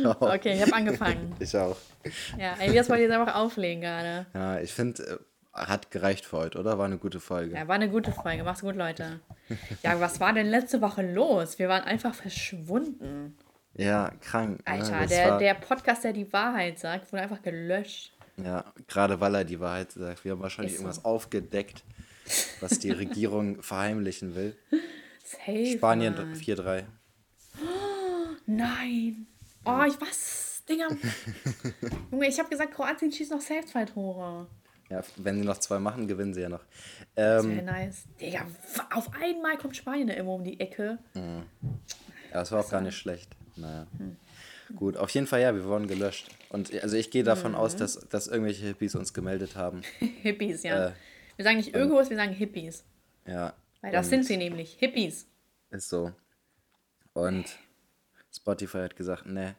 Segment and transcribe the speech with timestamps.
[0.00, 0.16] Ciao.
[0.34, 1.34] Okay, ich habe angefangen.
[1.40, 1.76] Ich auch.
[2.38, 4.26] Ja, Elias wollte jetzt einfach auflegen gerade.
[4.34, 5.20] Ja, ich finde,
[5.52, 6.78] hat gereicht für heute, oder?
[6.78, 7.54] War eine gute Folge.
[7.54, 8.44] Ja, war eine gute Folge.
[8.44, 9.20] Mach's gut, Leute.
[9.82, 11.58] Ja, was war denn letzte Woche los?
[11.58, 13.36] Wir waren einfach verschwunden.
[13.74, 14.58] Ja, krank.
[14.66, 14.72] ne?
[14.72, 18.12] Alter, Das der, war- der Podcast, der die Wahrheit sagt, wurde einfach gelöscht.
[18.42, 20.24] Ja, gerade weil er die Wahrheit sagt.
[20.24, 20.80] Wir haben wahrscheinlich so.
[20.82, 21.84] irgendwas aufgedeckt,
[22.60, 24.56] was die Regierung verheimlichen will.
[25.24, 25.66] Safe.
[25.76, 26.34] Spanien Mann.
[26.34, 26.84] 4-3.
[28.46, 29.26] Nein.
[29.66, 30.62] Oh, ich was?
[30.68, 30.88] Digga.
[32.10, 34.46] Junge, ich habe gesagt, Kroatien schießt noch safe zwei Tore.
[34.88, 36.64] Ja, wenn sie noch zwei machen, gewinnen sie ja noch.
[37.16, 38.04] Sehr Ähm, nice.
[38.20, 38.46] Digga,
[38.94, 40.98] auf einmal kommt Spanien immer um die Ecke.
[41.14, 41.42] ja,
[42.32, 43.34] das war auch gar nicht schlecht.
[43.56, 43.86] Naja.
[43.98, 44.16] Hm.
[44.76, 46.28] Gut, auf jeden Fall ja, wir wurden gelöscht.
[46.50, 47.58] Und also ich gehe davon Mhm.
[47.58, 49.82] aus, dass, dass irgendwelche Hippies uns gemeldet haben.
[50.22, 50.88] Hippies, ja.
[50.88, 50.92] Äh,
[51.36, 52.84] wir sagen nicht Ökos, wir sagen Hippies.
[53.26, 53.52] Ja.
[53.80, 54.74] Weil das sind sie nämlich.
[54.78, 55.26] Hippies.
[55.70, 56.12] Ist so.
[57.12, 57.44] Und
[58.36, 59.56] Spotify hat gesagt, ne,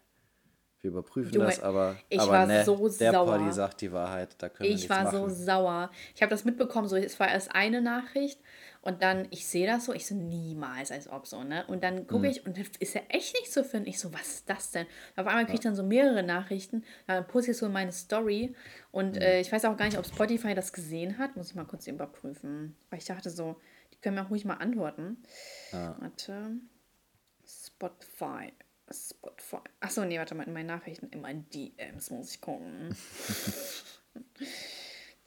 [0.82, 3.26] wir überprüfen Junge, das, aber, ich aber war ne, so der sauer.
[3.26, 5.30] Poddy sagt die Wahrheit, da können wir Ich war machen.
[5.30, 5.92] so sauer.
[6.16, 8.40] Ich habe das mitbekommen, so es war erst eine Nachricht
[8.82, 11.66] und dann, ich sehe das so, ich so niemals, als ob so, ne?
[11.68, 12.08] Und dann Hm.
[12.08, 13.90] gucke ich und das ist ja echt nicht zu finden.
[13.90, 14.86] Ich so, was ist das denn?
[15.16, 18.56] Auf einmal kriege ich dann so mehrere Nachrichten, dann poste ich so in meine Story
[18.92, 19.22] und Hm.
[19.24, 21.36] äh, ich weiß auch gar nicht, ob Spotify das gesehen hat.
[21.36, 22.76] Muss ich mal kurz überprüfen.
[22.92, 23.56] Weil ich dachte so,
[23.94, 25.18] die können mir auch ruhig mal antworten.
[25.72, 26.52] Warte.
[27.46, 28.54] Spotify.
[28.92, 29.58] Spotify.
[29.80, 32.96] Achso, nee, warte mal, in meinen Nachrichten, in meinen DMs muss ich gucken.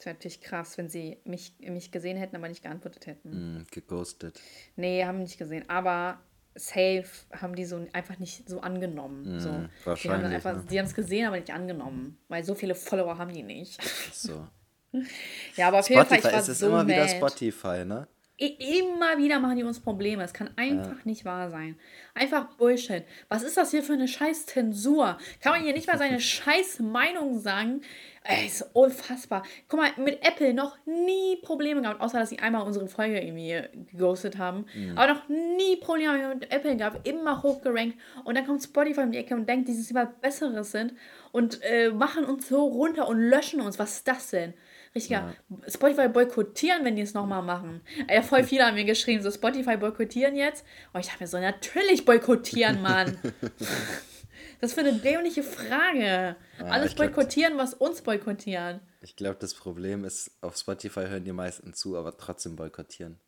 [0.01, 3.33] Das wäre natürlich krass, wenn sie mich, mich gesehen hätten, aber nicht geantwortet hätten.
[3.33, 4.41] Hm, geghostet.
[4.75, 5.69] Nee, haben nicht gesehen.
[5.69, 6.19] Aber
[6.55, 9.39] safe haben die so einfach nicht so angenommen.
[9.41, 9.51] so.
[9.51, 10.65] Die haben wahrscheinlich, einfach, ne?
[10.71, 12.19] die haben es gesehen, aber nicht angenommen.
[12.29, 13.79] Weil so viele Follower haben die nicht.
[14.15, 14.49] So.
[15.57, 17.17] ja, aber auf jeden Fall, ich Spotify, war es ist so immer wieder mad.
[17.17, 18.09] Spotify, ne?
[18.41, 20.23] Immer wieder machen die uns Probleme.
[20.23, 21.77] Es kann einfach nicht wahr sein.
[22.15, 23.05] Einfach Bullshit.
[23.29, 25.19] Was ist das hier für eine scheiß Zensur?
[25.43, 27.83] Kann man hier nicht mal seine scheiß Meinung sagen?
[28.25, 29.43] Ey, ist unfassbar.
[29.69, 33.63] Guck mal, mit Apple noch nie Probleme gehabt, außer dass sie einmal unsere Folge irgendwie
[33.93, 34.65] geghostet haben.
[34.97, 37.99] Aber noch nie Probleme mit Apple gehabt, immer hochgerankt.
[38.25, 40.95] Und dann kommt Spotify um die Ecke und denkt, dass sie was Besseres sind
[41.33, 43.79] und äh, machen uns so runter und löschen uns.
[43.79, 44.55] Was ist das denn?
[44.95, 45.35] Richtiger
[45.69, 47.81] Spotify boykottieren, wenn die es nochmal machen.
[48.09, 50.65] Ey, voll viele haben mir geschrieben, so Spotify boykottieren jetzt.
[50.93, 53.17] Und ich dachte mir so, natürlich boykottieren, Mann.
[54.61, 56.35] das ist für eine dämliche Frage.
[56.59, 58.81] Alles ich glaub- boykottieren, was uns boykottieren.
[59.01, 63.21] Ich glaube, das Problem ist, auf Spotify hören die meisten zu, aber trotzdem boykottieren.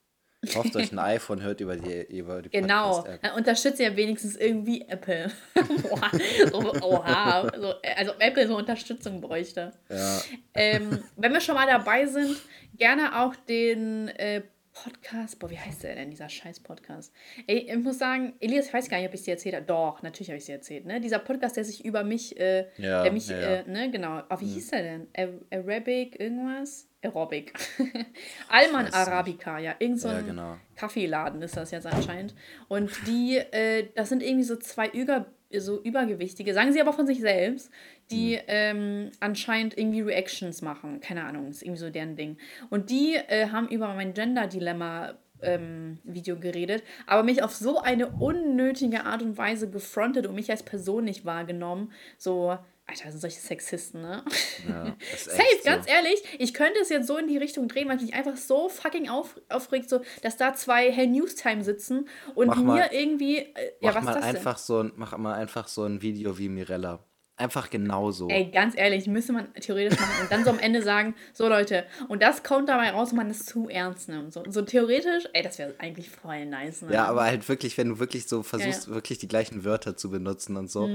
[0.50, 3.06] Kauft euch ein iPhone, hört über die, über die Genau.
[3.22, 5.30] Dann unterstützt ihr ja wenigstens irgendwie Apple.
[5.90, 6.10] Oha.
[6.50, 7.52] So, oha.
[7.56, 9.72] So, äh, also ob Apple so Unterstützung bräuchte.
[9.88, 10.20] Ja.
[10.54, 12.36] Ähm, wenn wir schon mal dabei sind,
[12.76, 15.38] gerne auch den äh, Podcast.
[15.38, 17.12] Boah, wie heißt der denn, dieser Scheiß-Podcast?
[17.46, 19.66] Ey, Ich muss sagen, Elias, ich weiß gar nicht, ob ich es dir erzählt habe.
[19.66, 20.86] Doch, natürlich habe ich es dir erzählt.
[20.86, 21.00] Ne?
[21.00, 23.48] Dieser Podcast, der sich über mich, äh, Ja, der mich, ja, ja.
[23.60, 24.10] Äh, ne, genau.
[24.28, 25.06] Aber wie hieß der denn?
[25.16, 26.88] A- Arabic, irgendwas?
[27.02, 27.52] Aerobic.
[28.48, 28.86] Alman.
[28.92, 29.74] Arabica, ja.
[29.78, 30.56] Irgend so Ja, ein genau.
[30.76, 32.34] Kaffeeladen ist das jetzt anscheinend.
[32.68, 37.06] Und die, äh, das sind irgendwie so zwei Über, so Übergewichtige, sagen sie aber von
[37.06, 37.70] sich selbst,
[38.10, 41.00] die ähm, anscheinend irgendwie Reactions machen.
[41.00, 42.36] Keine Ahnung, ist irgendwie so deren Ding.
[42.70, 48.08] Und die äh, haben über mein Gender-Dilemma ähm, Video geredet, aber mich auf so eine
[48.08, 51.92] unnötige Art und Weise gefrontet und mich als Person nicht wahrgenommen.
[52.16, 52.50] So,
[52.86, 54.22] Alter, das sind solche Sexisten, ne?
[54.68, 54.84] Ja,
[55.16, 55.92] Safe, echt ganz so.
[55.92, 56.22] ehrlich.
[56.38, 59.08] Ich könnte es jetzt so in die Richtung drehen, weil es mich einfach so fucking
[59.08, 63.38] auf, aufregt, so, dass da zwei Hell News Time sitzen und Mach mir mal- irgendwie.
[63.38, 63.48] Äh,
[63.80, 66.38] ja, Mach was mal ist das einfach so ein, mach mal einfach so ein Video
[66.38, 67.04] wie Mirella.
[67.42, 68.28] Einfach genauso.
[68.28, 71.84] Ey, ganz ehrlich, müsste man theoretisch machen und dann so am Ende sagen, so Leute,
[72.08, 74.32] und das kommt dabei raus, wenn man es zu ernst nimmt.
[74.32, 76.82] So, so theoretisch, ey, das wäre eigentlich voll nice.
[76.82, 76.92] Ne?
[76.92, 78.94] Ja, aber halt wirklich, wenn du wirklich so versuchst, Ja, Mhm.
[78.94, 80.88] wirklich die gleichen Wörter zu benutzen und so.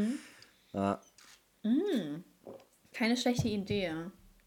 [0.73, 1.01] Ja,
[2.93, 3.91] Keine schlechte Idee.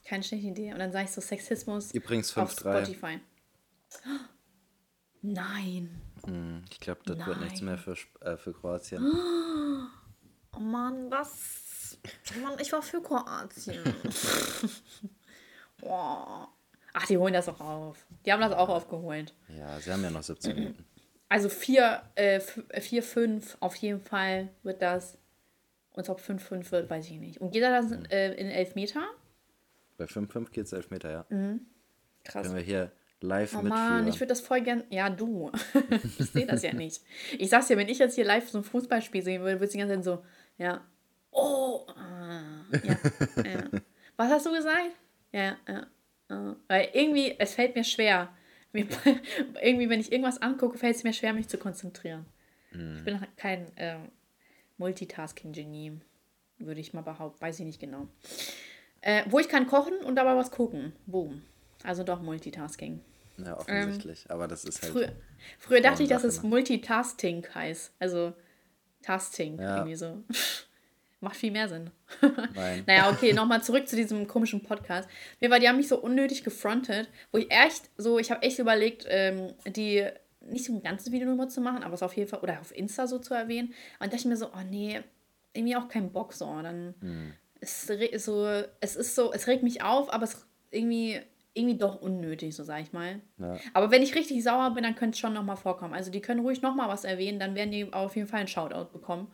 [0.04, 0.72] Keine schlechte Idee.
[0.72, 2.84] Und dann sage ich so Sexismus Übrigens auf 5-3.
[2.84, 3.20] Spotify.
[5.22, 6.00] Nein.
[6.26, 9.04] Hm, Ich glaube, das wird nichts mehr für, äh, für Kroatien.
[10.52, 11.30] Oh Mann, was?
[12.42, 13.82] Mann, ich war für Kroatien.
[15.80, 16.48] Boah.
[16.92, 18.06] Ach, die holen das auch auf.
[18.26, 19.34] Die haben das auch aufgeholt.
[19.48, 20.84] Ja, sie haben ja noch 17 Minuten.
[21.28, 25.16] Also 4, äh, 4, 5 auf jeden Fall wird das.
[25.92, 27.40] Und ob 5, 5 wird, weiß ich nicht.
[27.40, 29.02] Und geht das äh, in Elfmeter?
[29.96, 31.26] Bei 5-5 geht es 11 Meter, ja.
[32.24, 32.42] Krass.
[32.42, 32.90] Können wir hier
[33.20, 33.62] live Oh.
[33.62, 34.84] Mann, ich würde das voll gern.
[34.90, 35.52] Ja, du.
[36.18, 37.02] ich sehe das ja nicht.
[37.38, 39.72] Ich sag's dir, wenn ich jetzt hier live so ein Fußballspiel sehen würde, würde es
[39.72, 40.24] die ganze Zeit so,
[40.58, 40.84] ja.
[41.30, 42.42] Oh, ah,
[42.82, 42.98] ja,
[43.44, 43.80] ja.
[44.16, 44.90] Was hast du gesagt?
[45.32, 45.86] Ja, ja.
[46.28, 46.56] ja.
[46.68, 48.28] Weil irgendwie, es fällt mir schwer.
[48.72, 48.86] Mir,
[49.62, 52.26] irgendwie, wenn ich irgendwas angucke, fällt es mir schwer, mich zu konzentrieren.
[52.72, 54.10] Ich bin kein ähm,
[54.78, 56.00] Multitasking-Genie.
[56.58, 57.40] würde ich mal behaupten.
[57.40, 58.06] Weiß ich nicht genau.
[59.00, 60.92] Äh, wo ich kann kochen und dabei was gucken.
[61.06, 61.42] Boom.
[61.82, 63.00] Also doch Multitasking.
[63.38, 64.26] Ja, offensichtlich.
[64.26, 64.92] Ähm, Aber das ist halt.
[64.92, 65.12] Früher,
[65.58, 67.94] früher dachte ich, dass es Multitasking heißt.
[67.98, 68.34] Also
[69.02, 69.58] Tasting.
[69.58, 69.78] Ja.
[69.78, 70.22] Irgendwie so.
[71.20, 71.90] Macht viel mehr Sinn.
[72.54, 72.84] Nein.
[72.86, 75.08] naja, okay, nochmal zurück zu diesem komischen Podcast.
[75.40, 78.58] Mir war, die haben mich so unnötig gefrontet, wo ich echt so, ich habe echt
[78.58, 80.06] überlegt, ähm, die
[80.40, 82.74] nicht so ein ganzes Video nur zu machen, aber es auf jeden Fall, oder auf
[82.74, 83.74] Insta so zu erwähnen.
[83.98, 85.00] Und dachte ich mir so, oh nee,
[85.52, 86.46] irgendwie auch keinen Bock so.
[86.62, 87.34] Dann hm.
[87.60, 87.86] ist
[88.24, 88.46] so,
[88.80, 91.20] es ist so, es regt mich auf, aber es irgendwie
[91.54, 93.20] irgendwie doch unnötig, so sag ich mal.
[93.38, 93.58] Ja.
[93.72, 95.94] Aber wenn ich richtig sauer bin, dann könnte es schon nochmal vorkommen.
[95.94, 98.92] Also die können ruhig nochmal was erwähnen, dann werden die auf jeden Fall einen Shoutout
[98.92, 99.32] bekommen.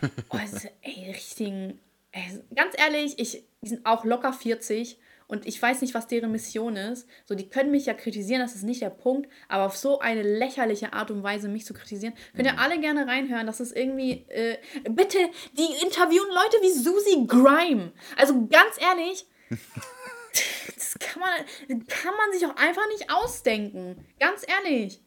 [0.30, 1.78] oh, also, ey, richtigen,
[2.12, 4.98] ey, ganz ehrlich, ich, die sind auch locker 40
[5.28, 7.08] und ich weiß nicht, was deren Mission ist.
[7.24, 10.22] So, die können mich ja kritisieren, das ist nicht der Punkt, aber auf so eine
[10.22, 12.58] lächerliche Art und Weise mich zu kritisieren, könnt ihr mhm.
[12.58, 13.46] alle gerne reinhören.
[13.46, 15.18] Das ist irgendwie, äh, bitte,
[15.58, 17.92] die interviewen Leute wie Susie Grime.
[18.16, 19.26] Also ganz ehrlich,
[20.98, 24.06] das kann man, kann man sich auch einfach nicht ausdenken.
[24.18, 25.02] Ganz ehrlich.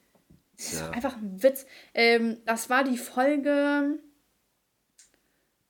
[0.58, 0.90] Das ist ja.
[0.90, 1.66] einfach ein Witz.
[1.94, 4.00] Ähm, das war die Folge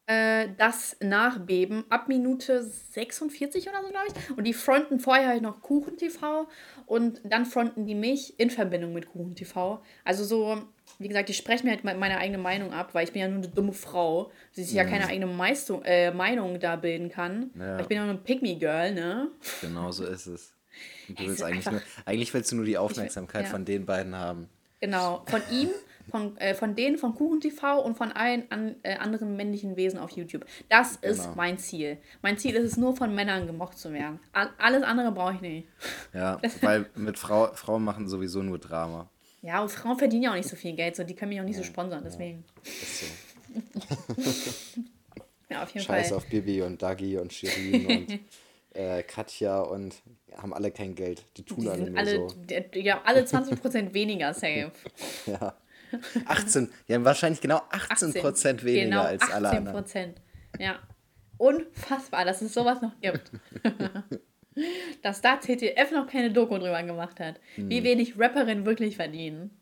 [0.07, 4.37] äh, Das Nachbeben ab Minute 46 oder so, glaube ich.
[4.37, 6.47] Und die fronten vorher halt noch Kuchen TV
[6.87, 9.83] und dann fronten die mich in Verbindung mit Kuchen TV.
[10.03, 10.63] Also so
[10.99, 13.37] wie gesagt, ich spreche mir halt meine eigene Meinung ab, weil ich bin ja nur
[13.37, 17.51] eine dumme Frau, die sich ja, ja keine eigene Meistung, äh, Meinung da bilden kann.
[17.57, 17.79] Ja.
[17.79, 19.29] Ich bin ja nur ein Pygmy-Girl, ne?
[19.61, 20.53] Genau so ist es.
[21.07, 23.49] du willst eigentlich, nur, eigentlich willst du nur die Aufmerksamkeit ja.
[23.49, 24.49] von den beiden haben.
[24.81, 25.69] Genau, von ihm,
[26.09, 29.99] von, äh, von denen, von Kuchen TV und von allen an, äh, anderen männlichen Wesen
[29.99, 30.45] auf YouTube.
[30.67, 31.13] Das genau.
[31.13, 31.97] ist mein Ziel.
[32.21, 34.19] Mein Ziel ist es nur, von Männern gemocht zu werden.
[34.33, 35.67] Alles andere brauche ich nicht.
[36.13, 39.09] Ja, weil mit Frau, Frauen machen sowieso nur Drama.
[39.41, 41.45] Ja, und Frauen verdienen ja auch nicht so viel Geld, so die können mich auch
[41.45, 42.43] nicht so sponsern, deswegen.
[42.63, 43.05] Ist so.
[45.49, 46.17] ja, auf jeden Scheiß Fall.
[46.17, 48.19] auf Bibi und Dagi und Shirin und
[48.73, 49.95] äh, Katja und
[50.35, 51.23] haben alle kein Geld.
[51.37, 52.27] Die tun die alle nur alle, so.
[52.27, 54.71] Die, die haben alle 20% weniger safe.
[55.25, 55.55] ja.
[56.25, 59.85] 18, die haben wahrscheinlich genau 18%, 18 weniger genau als alle anderen.
[59.85, 60.13] 18%.
[60.59, 60.79] Ja.
[61.37, 63.31] Unfassbar, dass es sowas noch gibt.
[65.01, 67.39] Dass da ZDF noch keine Doku drüber gemacht hat.
[67.55, 67.69] Hm.
[67.69, 69.57] Wie wenig Rapperinnen wirklich verdienen.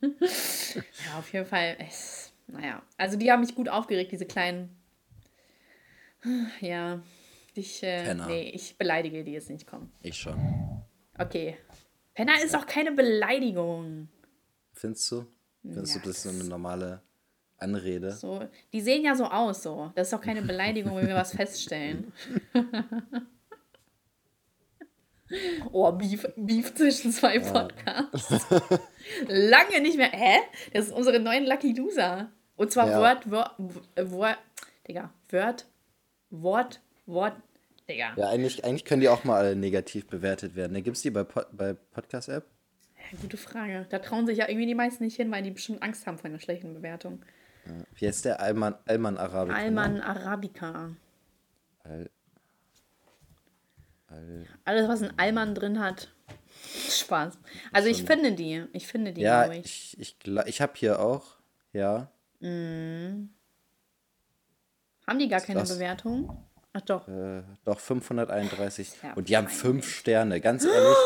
[0.00, 1.76] ja, auf jeden Fall.
[1.78, 4.76] Es, naja, also die haben mich gut aufgeregt, diese kleinen.
[6.60, 7.00] Ja,
[7.54, 9.90] ich, äh, nee, ich beleidige die jetzt nicht, komm.
[10.02, 10.38] Ich schon.
[11.18, 11.56] Okay.
[12.14, 14.08] Penner ist auch keine Beleidigung.
[14.72, 15.26] Findest du?
[15.62, 17.02] Findest ja, du, das ist so eine normale
[17.58, 18.12] Anrede.
[18.12, 18.40] So,
[18.72, 19.92] die sehen ja so aus, so.
[19.94, 22.12] Das ist doch keine Beleidigung, wenn wir was feststellen.
[25.72, 28.46] oh, Beef, Beef zwischen zwei Podcasts.
[29.26, 30.10] Lange nicht mehr.
[30.10, 30.38] Hä?
[30.72, 32.30] Das ist unsere neuen Lucky Loser.
[32.56, 33.00] Und zwar ja.
[33.00, 33.54] Wort, Wort,
[34.10, 34.38] Wort,
[34.88, 35.66] Digga, Wort,
[36.30, 37.36] Wort, Wort,
[37.88, 38.14] Digga.
[38.16, 40.74] Ja, eigentlich, eigentlich können die auch mal alle negativ bewertet werden.
[40.74, 42.44] Da gibt es die bei, Pod, bei Podcast-App?
[42.96, 43.86] Ja, gute Frage.
[43.90, 46.30] Da trauen sich ja irgendwie die meisten nicht hin, weil die bestimmt Angst haben vor
[46.30, 47.22] einer schlechten Bewertung.
[47.94, 49.56] Wie heißt der Alman, Alman Arabica?
[49.58, 50.06] Alman ne?
[50.06, 50.90] Arabica.
[51.84, 52.10] Al,
[54.08, 56.12] Al, Alles, was ein Alman drin hat.
[56.88, 57.38] Spaß.
[57.72, 58.64] Also ich finde die.
[58.72, 59.96] Ich finde die, ja, ich.
[59.98, 61.36] Ich, ich, ich habe hier auch,
[61.72, 62.10] ja.
[62.40, 63.28] Mm.
[65.06, 66.44] Haben die gar keine das, Bewertung?
[66.72, 67.08] Ach doch.
[67.08, 68.92] Äh, doch, 531.
[69.02, 70.40] Ja, und die haben fünf Sterne.
[70.40, 70.96] Ganz ehrlich.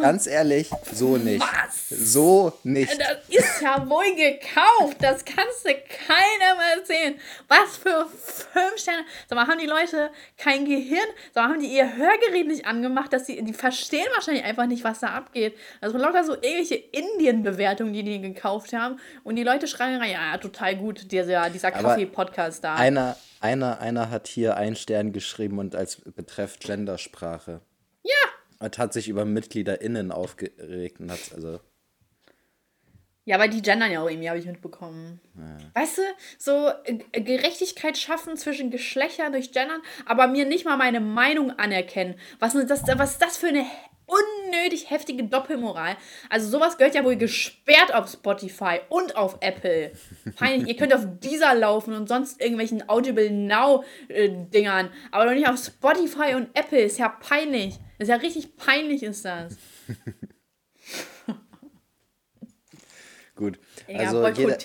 [0.00, 1.40] Ganz ehrlich, so nicht.
[1.40, 1.88] Was?
[1.88, 2.98] So nicht.
[2.98, 4.96] Das ist ja wohl gekauft.
[5.00, 7.14] Das kannst du keinem erzählen.
[7.48, 9.04] Was für fünf Sterne.
[9.28, 10.98] Sag mal, haben die Leute kein Gehirn?
[11.34, 14.84] Sag mal, haben die ihr Hörgerät nicht angemacht, dass sie, die verstehen wahrscheinlich einfach nicht,
[14.84, 15.56] was da abgeht.
[15.80, 18.98] Also locker so irgendwelche Indien-Bewertungen, die die gekauft haben.
[19.24, 22.74] Und die Leute schreien rein, ja, total gut, dieser, dieser Kaffee-Podcast da.
[22.74, 27.60] Einer, einer, einer hat hier einen Stern geschrieben und als Betreff Gendersprache.
[28.02, 28.12] Ja,
[28.60, 31.60] und hat sich über MitgliederInnen aufgeregt und hat also.
[33.24, 35.20] Ja, aber die gendern ja auch irgendwie, habe ich mitbekommen.
[35.36, 35.80] Ja.
[35.80, 36.02] Weißt du,
[36.38, 42.14] so äh, Gerechtigkeit schaffen zwischen Geschlechtern durch Gendern, aber mir nicht mal meine Meinung anerkennen.
[42.38, 43.64] Was, das, was ist das für eine
[44.06, 45.96] unnötig heftige Doppelmoral?
[46.28, 49.92] Also sowas gehört ja wohl gesperrt auf Spotify und auf Apple.
[50.36, 50.68] Peinlich.
[50.68, 55.48] Ihr könnt auf dieser laufen und sonst irgendwelchen Audible Now äh, Dingern, aber doch nicht
[55.48, 56.80] auf Spotify und Apple.
[56.80, 57.78] Ist ja peinlich.
[58.00, 59.58] Das ist ja richtig peinlich, ist das.
[63.36, 63.60] Gut.
[63.86, 64.56] also jeder,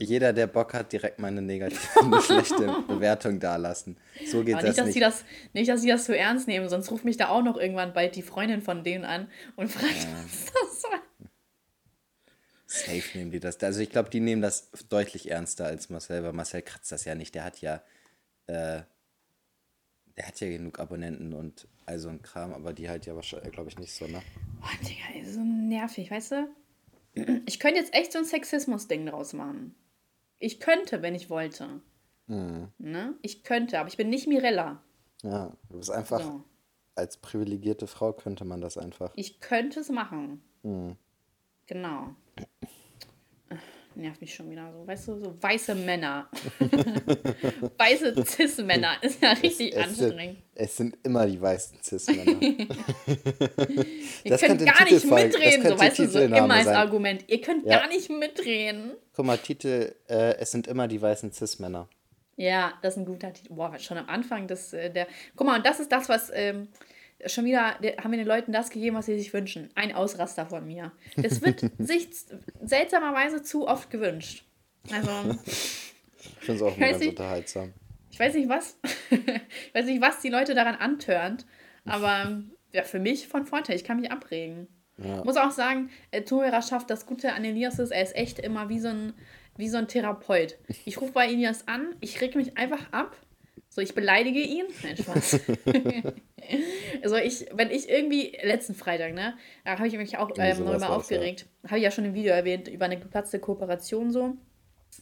[0.00, 3.96] jeder, der Bock hat, direkt mal eine negative, eine schlechte Bewertung dalassen.
[4.26, 4.78] So geht Aber das nicht.
[4.78, 5.00] Dass nicht.
[5.00, 7.92] Das, nicht, dass sie das so ernst nehmen, sonst ruft mich da auch noch irgendwann
[7.92, 10.24] bald die Freundin von denen an und fragt, ja.
[10.24, 10.98] was das soll.
[12.66, 13.62] Safe nehmen die das.
[13.62, 17.14] Also ich glaube, die nehmen das deutlich ernster als Marcel, weil Marcel kratzt das ja
[17.14, 17.32] nicht.
[17.36, 17.80] Der hat ja,
[18.48, 18.80] äh,
[20.16, 23.68] der hat ja genug Abonnenten und also ein Kram, aber die halt ja wahrscheinlich, glaube
[23.68, 24.22] ich, nicht so, ne?
[24.60, 26.48] Boah, Digga, ey, so nervig, weißt du?
[27.46, 29.74] Ich könnte jetzt echt so ein Sexismus-Ding draus machen.
[30.38, 31.80] Ich könnte, wenn ich wollte.
[32.26, 32.68] Mhm.
[32.76, 33.14] Ne?
[33.22, 34.82] Ich könnte, aber ich bin nicht Mirella.
[35.22, 36.44] Ja, du bist einfach, so.
[36.94, 39.12] als privilegierte Frau könnte man das einfach.
[39.16, 40.42] Ich könnte es machen.
[40.62, 40.96] Mhm.
[41.66, 42.14] Genau.
[43.96, 44.86] Nervt mich schon wieder so.
[44.86, 46.28] Weißt du, so weiße Männer.
[47.78, 49.02] weiße Cis-Männer.
[49.02, 50.36] Ist ja richtig es, es anstrengend.
[50.36, 52.40] Sind, es sind immer die weißen Cis-Männer.
[54.24, 57.24] Ihr könnt gar nicht mitreden, so weißt du, so immer als Argument.
[57.26, 57.78] Ihr könnt ja.
[57.78, 58.92] gar nicht mitreden.
[59.14, 61.88] Guck mal, Titel, äh, es sind immer die weißen Cis-Männer.
[62.36, 63.54] Ja, das ist ein guter Titel.
[63.54, 65.06] Boah, schon am Anfang des, äh, der.
[65.36, 66.30] Guck mal, und das ist das, was.
[66.34, 66.68] Ähm,
[67.26, 69.70] schon wieder haben wir den Leuten das gegeben, was sie sich wünschen.
[69.74, 70.92] Ein Ausraster von mir.
[71.16, 72.08] Das wird sich
[72.62, 74.44] seltsamerweise zu oft gewünscht.
[74.92, 75.38] Also.
[75.44, 77.72] ich finde es auch ganz nicht, unterhaltsam.
[78.10, 78.78] Ich weiß nicht, was.
[79.10, 81.46] ich weiß nicht, was die Leute daran antörnt.
[81.84, 82.42] Aber
[82.72, 83.76] ja, für mich von Vorteil.
[83.76, 84.68] Ich kann mich abregen.
[84.98, 85.24] Ja.
[85.24, 86.22] Muss auch sagen, äh,
[86.62, 89.12] schafft das Gute an Elias ist, er ist echt immer wie so ein
[89.56, 90.58] wie so ein Therapeut.
[90.84, 93.16] Ich rufe bei Ilias an, ich reg mich einfach ab.
[93.76, 94.64] So, ich beleidige ihn.
[94.82, 95.38] Nein, Spaß.
[97.02, 99.34] also ich, wenn ich irgendwie, letzten Freitag, ne,
[99.66, 101.44] da habe ich mich auch ähm, darüber aufgeregt.
[101.62, 101.68] Ja.
[101.68, 104.34] Habe ich ja schon im Video erwähnt, über eine geplatzte Kooperation so.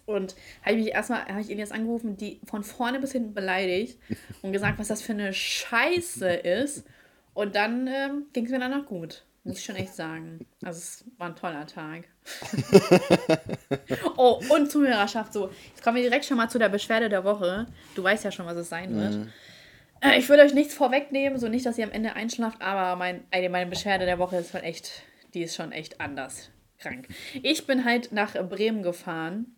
[0.07, 3.97] Und habe ich mich erstmal, habe ich Elias angerufen, die von vorne bis hinten beleidigt
[4.43, 6.85] und gesagt, was das für eine Scheiße ist.
[7.33, 9.24] Und dann ähm, ging es mir danach gut.
[9.45, 10.47] Muss ich schon echt sagen.
[10.63, 12.05] Also es war ein toller Tag.
[14.17, 15.51] oh, und Zuhörerschaft, so.
[15.69, 17.67] Jetzt kommen wir direkt schon mal zu der Beschwerde der Woche.
[17.95, 19.15] Du weißt ja schon, was es sein wird.
[19.15, 19.33] Mhm.
[20.01, 23.25] Äh, ich würde euch nichts vorwegnehmen, so nicht, dass ihr am Ende einschlaft, aber mein,
[23.31, 25.03] meine Beschwerde der Woche ist schon echt,
[25.35, 27.09] die ist schon echt anders krank.
[27.43, 29.57] Ich bin halt nach Bremen gefahren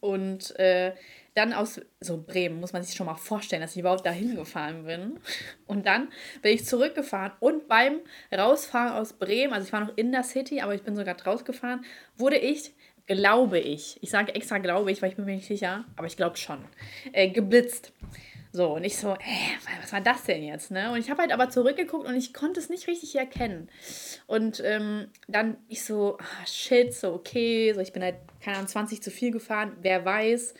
[0.00, 0.94] und äh,
[1.34, 4.84] dann aus so Bremen, muss man sich schon mal vorstellen, dass ich überhaupt dahin gefahren
[4.84, 5.20] bin.
[5.66, 6.08] Und dann
[6.42, 8.00] bin ich zurückgefahren und beim
[8.32, 11.84] Rausfahren aus Bremen, also ich war noch in der City, aber ich bin sogar rausgefahren,
[12.16, 12.74] wurde ich,
[13.06, 16.16] glaube ich, ich sage extra glaube ich, weil ich bin mir nicht sicher, aber ich
[16.16, 16.64] glaube schon,
[17.12, 17.92] äh, geblitzt.
[18.52, 20.72] So, und ich so, hä, was war das denn jetzt?
[20.72, 20.90] Ne?
[20.90, 23.68] Und ich habe halt aber zurückgeguckt und ich konnte es nicht richtig erkennen.
[24.26, 28.68] Und ähm, dann ich so, ah, shit, so okay, so ich bin halt, keine Ahnung,
[28.68, 30.54] 20 zu viel gefahren, wer weiß.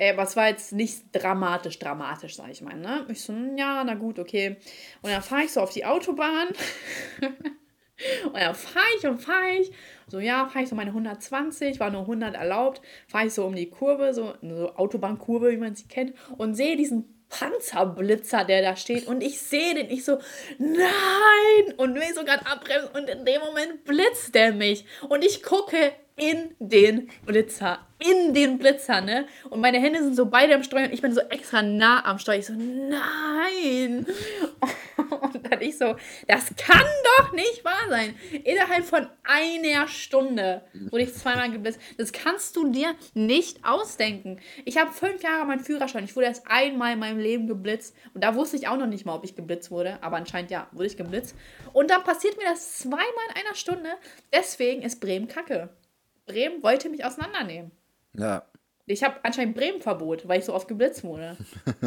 [0.00, 2.74] Äh, aber es war jetzt nicht dramatisch, dramatisch, sag ich mal.
[2.74, 3.04] Ne?
[3.10, 4.56] Ich so, hm, ja, na gut, okay.
[5.02, 6.48] Und dann fahre ich so auf die Autobahn.
[8.24, 9.70] und dann fahre ich und fahre ich.
[10.06, 12.80] So, ja, fahre ich so meine 120, war nur 100 erlaubt.
[13.08, 16.14] Fahre ich so um die Kurve, so so Autobahnkurve, wie man sie kennt.
[16.38, 19.06] Und sehe diesen Panzerblitzer, der da steht.
[19.06, 20.18] Und ich sehe den, ich so,
[20.56, 21.74] nein!
[21.76, 22.88] Und will so gerade abbremsen.
[22.94, 24.86] Und in dem Moment blitzt der mich.
[25.10, 27.78] Und ich gucke in den Blitzer.
[27.98, 29.26] In den Blitzer, ne?
[29.48, 32.18] Und meine Hände sind so beide am Steuer und ich bin so extra nah am
[32.18, 32.36] Steuer.
[32.36, 34.06] Ich so, nein!
[35.10, 35.96] Und dann ich so,
[36.28, 36.86] das kann
[37.18, 38.14] doch nicht wahr sein.
[38.44, 41.80] Innerhalb von einer Stunde wurde ich zweimal geblitzt.
[41.98, 44.40] Das kannst du dir nicht ausdenken.
[44.64, 46.04] Ich habe fünf Jahre meinen Führerschein.
[46.04, 47.96] Ich wurde erst einmal in meinem Leben geblitzt.
[48.14, 49.98] Und da wusste ich auch noch nicht mal, ob ich geblitzt wurde.
[50.02, 51.34] Aber anscheinend ja, wurde ich geblitzt.
[51.72, 53.90] Und dann passiert mir das zweimal in einer Stunde.
[54.32, 55.70] Deswegen ist Bremen kacke.
[56.30, 57.70] Bremen wollte mich auseinandernehmen.
[58.14, 58.44] Ja.
[58.86, 61.36] Ich habe anscheinend Bremen-Verbot, weil ich so oft geblitzt wurde.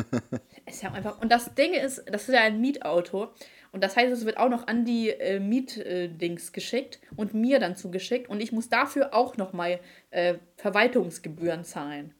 [0.65, 1.21] ist ja einfach.
[1.21, 3.33] Und das Ding ist, das ist ja ein Mietauto.
[3.73, 7.59] Und das heißt, es wird auch noch an die äh, Mietdings äh, geschickt und mir
[7.59, 8.29] dann zugeschickt.
[8.29, 9.79] Und ich muss dafür auch nochmal
[10.11, 12.13] äh, Verwaltungsgebühren zahlen.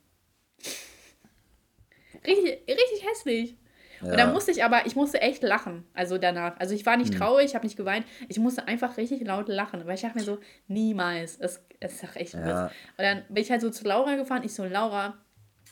[2.25, 3.55] Richtig, richtig hässlich.
[4.03, 4.11] Ja.
[4.11, 6.59] Und da musste ich aber, ich musste echt lachen, also danach.
[6.59, 7.19] Also ich war nicht hm.
[7.19, 10.23] traurig, ich habe nicht geweint, ich musste einfach richtig laut lachen, weil ich dachte mir
[10.23, 12.65] so, niemals, das ist doch echt ja.
[12.65, 15.17] Und dann bin ich halt so zu Laura gefahren, ich so, Laura,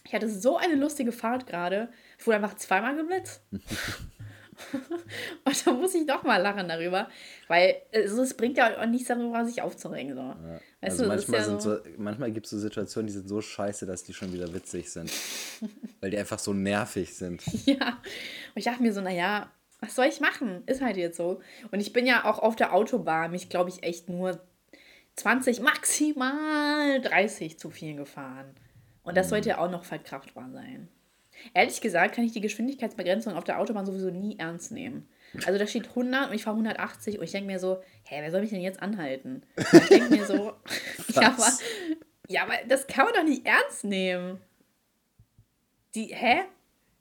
[0.05, 3.43] ich hatte so eine lustige Fahrt gerade, ich wurde einfach zweimal geblitzt.
[5.45, 7.09] und da muss ich doch mal lachen darüber,
[7.47, 10.15] weil also, es bringt ja auch nichts darüber, sich aufzuregen.
[10.15, 10.21] So.
[10.21, 10.59] Ja.
[10.81, 13.85] Also du, manchmal, ja so so, manchmal gibt es so Situationen, die sind so scheiße,
[13.85, 15.11] dass die schon wieder witzig sind.
[16.01, 17.43] weil die einfach so nervig sind.
[17.65, 20.63] Ja, und ich dachte mir so, naja, was soll ich machen?
[20.65, 21.41] Ist halt jetzt so.
[21.71, 24.39] Und ich bin ja auch auf der Autobahn, mich glaube ich echt nur
[25.15, 28.55] 20, maximal 30 zu viel gefahren.
[29.03, 29.29] Und das mhm.
[29.31, 30.87] sollte ja auch noch verkraftbar sein.
[31.53, 35.07] Ehrlich gesagt kann ich die Geschwindigkeitsbegrenzung auf der Autobahn sowieso nie ernst nehmen.
[35.45, 38.31] Also da steht 100 und ich fahre 180 und ich denke mir so, hä, wer
[38.31, 39.43] soll mich denn jetzt anhalten?
[39.55, 40.53] Und ich denke mir so,
[41.13, 41.51] ja aber,
[42.27, 44.41] ja, aber das kann man doch nicht ernst nehmen.
[45.95, 46.41] Die, hä?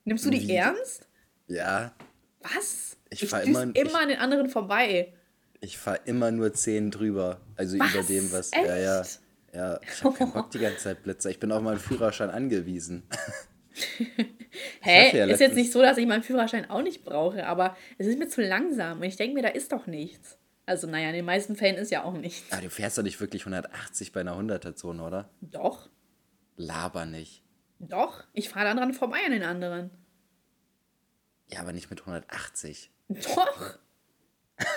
[0.05, 0.55] Nimmst du die Wie?
[0.55, 1.09] ernst?
[1.47, 1.93] Ja.
[2.41, 2.97] Was?
[3.11, 5.13] Ich, ich fahre immer, immer ich, an den anderen vorbei.
[5.61, 7.41] Ich fahre immer nur 10 drüber.
[7.57, 7.95] Also was?
[7.95, 8.53] über dem, was.
[8.53, 8.67] Echt?
[8.67, 9.05] Ja, ja.
[9.53, 11.31] Ja, ich habe keinen Bock die ganze Zeit Blitzer.
[11.31, 13.03] Ich bin auf meinen Führerschein angewiesen.
[14.81, 15.17] Hä?
[15.17, 18.19] Ja ist jetzt nicht so, dass ich meinen Führerschein auch nicht brauche, aber es ist
[18.19, 20.39] mir zu langsam und ich denke mir, da ist doch nichts.
[20.67, 22.53] Also, naja, in den meisten Fällen ist ja auch nichts.
[22.53, 25.29] Aber du fährst doch nicht wirklich 180 bei einer 100er-Zone, oder?
[25.41, 25.91] Doch.
[26.57, 27.43] Laber nicht.
[27.81, 29.91] Doch, ich fahre dann dran vorbei an den anderen.
[31.49, 32.91] Ja, aber nicht mit 180.
[33.09, 33.79] Doch.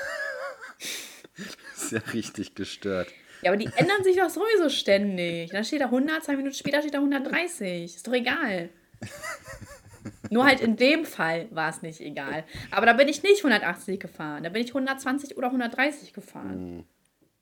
[1.76, 3.10] ist ja richtig gestört.
[3.44, 5.52] Ja, aber die ändern sich doch sowieso ständig.
[5.52, 7.96] Dann steht da 100, zwei Minuten später steht da 130.
[7.96, 8.70] Ist doch egal.
[10.30, 12.44] Nur halt in dem Fall war es nicht egal.
[12.72, 14.44] Aber da bin ich nicht 180 gefahren.
[14.44, 16.78] Da bin ich 120 oder 130 gefahren.
[16.78, 16.84] Mhm.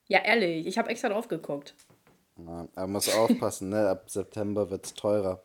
[0.06, 1.74] Ja, ehrlich, ich habe extra drauf geguckt.
[2.38, 3.88] Ja, aber muss aufpassen, ne?
[3.88, 5.42] Ab September wird es teurer.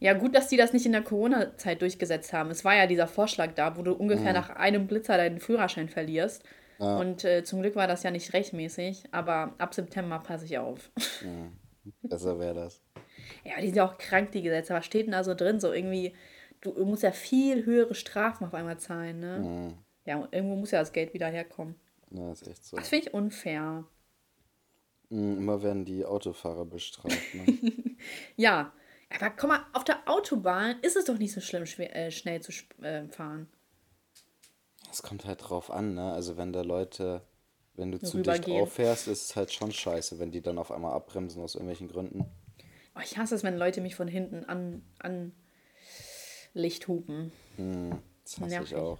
[0.00, 2.50] Ja, gut, dass die das nicht in der Corona-Zeit durchgesetzt haben.
[2.50, 4.38] Es war ja dieser Vorschlag da, wo du ungefähr mhm.
[4.38, 6.44] nach einem Blitzer deinen Führerschein verlierst.
[6.78, 6.98] Ja.
[6.98, 10.90] Und äh, zum Glück war das ja nicht rechtmäßig, aber ab September passe ich auf.
[11.22, 11.50] Ja.
[12.02, 12.80] Besser wäre das.
[13.44, 14.74] Ja, die sind ja auch krank, die Gesetze.
[14.74, 15.60] Was steht denn da so drin?
[15.60, 16.14] So irgendwie,
[16.60, 19.38] du musst ja viel höhere Strafen auf einmal zahlen, ne?
[19.38, 19.78] Mhm.
[20.04, 21.74] Ja, irgendwo muss ja das Geld wieder herkommen.
[22.10, 22.76] Ja, ist echt so.
[22.76, 23.84] Das finde ich unfair.
[25.10, 27.58] Mhm, immer werden die Autofahrer bestraft, ne?
[28.36, 28.72] ja,
[29.14, 32.40] aber komm mal, auf der Autobahn ist es doch nicht so schlimm, schwer, äh, schnell
[32.40, 33.48] zu äh, fahren.
[34.90, 36.12] Es kommt halt drauf an, ne?
[36.12, 37.22] Also wenn da Leute,
[37.74, 40.94] wenn du zu dicht auffährst, ist es halt schon scheiße, wenn die dann auf einmal
[40.94, 42.24] abbremsen aus irgendwelchen Gründen.
[42.98, 45.32] Oh, ich hasse es, wenn Leute mich von hinten an, an
[46.52, 47.32] Licht hupen.
[47.56, 48.72] Hm, das hasse Nervig.
[48.72, 48.98] ich auch.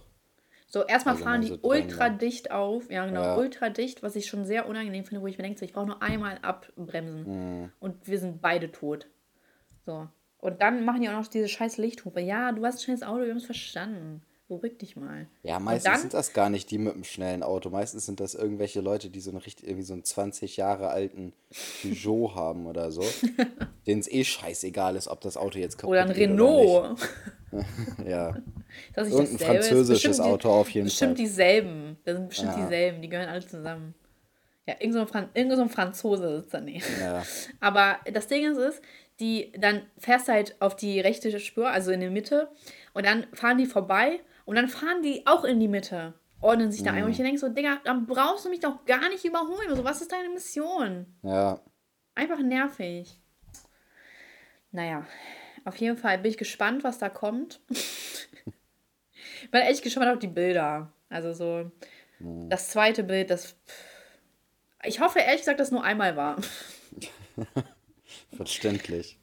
[0.67, 2.91] So, erstmal also fahren die so ultra dicht auf.
[2.91, 3.37] Ja, genau, ja.
[3.37, 6.01] ultra dicht, was ich schon sehr unangenehm finde, wo ich mir denke, ich brauche nur
[6.03, 7.25] einmal abbremsen.
[7.25, 7.71] Hm.
[7.79, 9.07] Und wir sind beide tot.
[9.85, 10.07] So.
[10.37, 12.21] Und dann machen die auch noch diese scheiß Lichthupe.
[12.21, 14.21] Ja, du hast ein schnelles Auto, wir haben es verstanden.
[14.49, 15.27] Beruhig dich mal.
[15.43, 17.69] Ja, meistens dann, sind das gar nicht die mit einem schnellen Auto.
[17.69, 21.33] Meistens sind das irgendwelche Leute, die so einen richtig, irgendwie so einen 20 Jahre alten
[21.83, 23.03] Peugeot haben oder so.
[23.85, 26.01] denen es eh scheißegal ist, ob das Auto jetzt kaputt ist.
[26.01, 26.99] Oder ein Renault.
[28.05, 28.35] ja.
[28.93, 31.25] Das ist Irgendein französisches Auto auf jeden bestimmt Fall.
[31.25, 31.97] Bestimmt dieselben.
[32.05, 32.63] Das sind bestimmt ja.
[32.63, 33.01] dieselben.
[33.01, 33.95] Die gehören alle zusammen.
[34.67, 36.85] Ja, irgend so ein, Fran irgend so ein Franzose sitzt daneben.
[36.99, 37.23] Ja.
[37.59, 38.81] Aber das Ding ist, ist,
[39.19, 42.49] die, dann fährst du halt auf die rechte Spur, also in der Mitte,
[42.93, 46.81] und dann fahren die vorbei und dann fahren die auch in die Mitte, ordnen sich
[46.81, 46.97] da mhm.
[46.97, 47.03] ein.
[47.03, 49.69] Und ich denke so, Digga, dann brauchst du mich doch gar nicht überholen.
[49.69, 51.05] Also, was ist deine Mission?
[51.21, 51.61] Ja.
[52.15, 53.21] Einfach nervig.
[54.71, 55.05] Naja,
[55.65, 57.61] auf jeden Fall bin ich gespannt, was da kommt.
[59.51, 60.91] bin echt gespannt auf die Bilder.
[61.09, 61.71] Also so,
[62.17, 62.49] mhm.
[62.49, 63.55] das zweite Bild, das.
[64.83, 66.41] Ich hoffe ehrlich gesagt, dass nur einmal war.
[68.35, 69.19] Verständlich.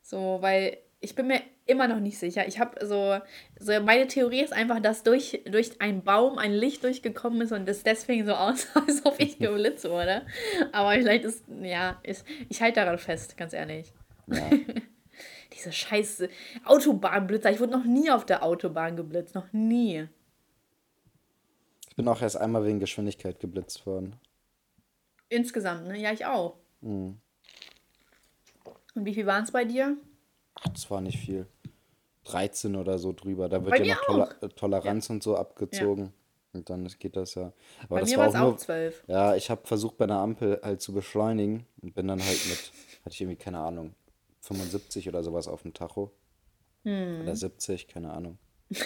[0.00, 2.48] So, weil ich bin mir immer noch nicht sicher.
[2.48, 3.20] Ich habe so,
[3.60, 7.68] so, meine Theorie ist einfach, dass durch, durch einen Baum ein Licht durchgekommen ist und
[7.68, 10.26] es deswegen so aussah, als ob ich geblitzt wurde.
[10.72, 13.92] Aber vielleicht ist, ja, ist, ich halte daran fest, ganz ehrlich.
[14.26, 14.50] Ja.
[15.52, 16.28] Diese scheiße
[16.64, 17.50] Autobahnblitzer.
[17.50, 20.08] Ich wurde noch nie auf der Autobahn geblitzt, noch nie.
[21.88, 24.16] Ich bin auch erst einmal wegen Geschwindigkeit geblitzt worden.
[25.28, 25.98] Insgesamt, ne?
[25.98, 26.56] Ja, ich auch.
[26.80, 27.20] Mhm.
[28.94, 29.96] Und wie viel waren es bei dir?
[30.54, 31.46] Ach, das war nicht viel.
[32.28, 33.48] 13 oder so drüber.
[33.48, 35.14] Da wird bei ja noch Toler äh, Toleranz ja.
[35.14, 36.04] und so abgezogen.
[36.04, 36.12] Ja.
[36.54, 37.52] Und dann geht das ja.
[37.84, 39.04] Aber bei das mir war es auch, auch 12.
[39.06, 42.58] Ja, ich habe versucht bei einer Ampel halt zu beschleunigen und bin dann halt mit,
[43.04, 43.94] hatte ich irgendwie, keine Ahnung,
[44.40, 46.12] 75 oder sowas auf dem Tacho.
[46.84, 47.22] Hm.
[47.22, 48.38] Oder 70, keine Ahnung.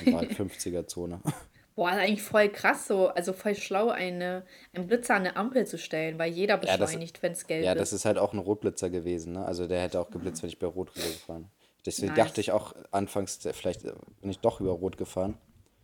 [0.06, 1.20] war halt 50er-Zone.
[1.74, 5.78] Boah, eigentlich voll krass so, also voll schlau, eine, einen Blitzer an eine Ampel zu
[5.78, 7.66] stellen, weil jeder beschleunigt, ja, wenn es gelb ist.
[7.66, 9.46] Ja, das ist halt auch ein Rotblitzer gewesen, ne?
[9.46, 11.48] Also der hätte auch geblitzt, wenn ich bei Rot rübergefahren.
[11.84, 12.26] Deswegen nice.
[12.26, 15.36] dachte ich auch anfangs, vielleicht bin ich doch über Rot gefahren.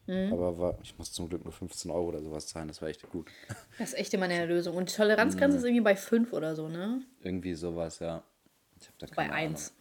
[0.07, 0.33] Mhm.
[0.33, 3.09] Aber war, ich muss zum Glück nur 15 Euro oder sowas zahlen, das war echt
[3.11, 3.31] gut.
[3.79, 4.77] Das ist echt immer eine Lösung.
[4.77, 5.59] Und Toleranzgrenze mhm.
[5.59, 7.03] ist irgendwie bei 5 oder so, ne?
[7.23, 8.23] Irgendwie sowas, ja.
[8.81, 9.75] Ich hab da bei 1.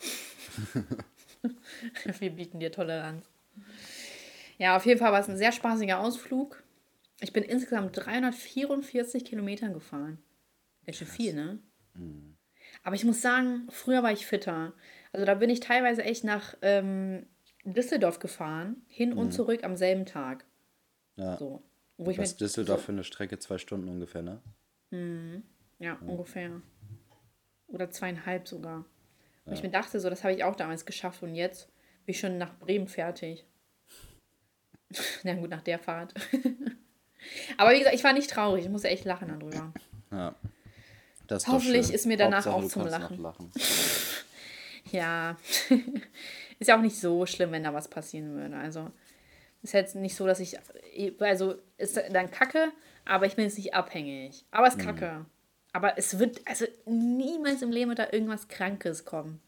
[2.19, 3.25] Wir bieten dir Toleranz.
[4.57, 6.61] Ja, auf jeden Fall war es ein sehr spaßiger Ausflug.
[7.21, 10.19] Ich bin insgesamt 344 Kilometer gefahren.
[10.85, 11.59] Ganz schön viel, ne?
[11.93, 12.35] Mhm.
[12.83, 14.73] Aber ich muss sagen, früher war ich fitter.
[15.13, 17.25] Also da bin ich teilweise echt nach ähm,
[17.63, 19.17] Düsseldorf gefahren, hin mhm.
[19.17, 20.45] und zurück am selben Tag.
[21.15, 21.37] Ja.
[21.37, 21.63] So.
[21.97, 24.41] Wo ich mit, Düsseldorf so, für eine Strecke zwei Stunden ungefähr, ne?
[24.91, 25.43] Mhm.
[25.79, 26.61] Ja, ja, ungefähr.
[27.67, 28.85] Oder zweieinhalb sogar.
[29.45, 29.53] Und ja.
[29.53, 31.67] ich mir dachte, so, das habe ich auch damals geschafft und jetzt
[32.05, 33.45] bin ich schon nach Bremen fertig.
[35.23, 36.13] Na gut, nach der Fahrt.
[37.57, 38.65] Aber wie gesagt, ich war nicht traurig.
[38.65, 39.73] Ich musste echt lachen darüber.
[40.11, 40.35] Ja.
[41.47, 43.21] Hoffentlich ist mir danach Hauptsache, auch zum Lachen.
[43.21, 43.51] lachen.
[44.91, 45.37] ja.
[46.59, 48.57] ist ja auch nicht so schlimm, wenn da was passieren würde.
[48.57, 48.91] Also
[49.61, 50.57] ist jetzt nicht so, dass ich.
[51.19, 52.71] Also ist dann kacke,
[53.05, 54.45] aber ich bin jetzt nicht abhängig.
[54.51, 54.81] Aber ist mhm.
[54.81, 55.11] kacke.
[55.19, 55.25] Mhm.
[55.73, 59.39] Aber es wird, also niemals im Leben wird da irgendwas Krankes kommen.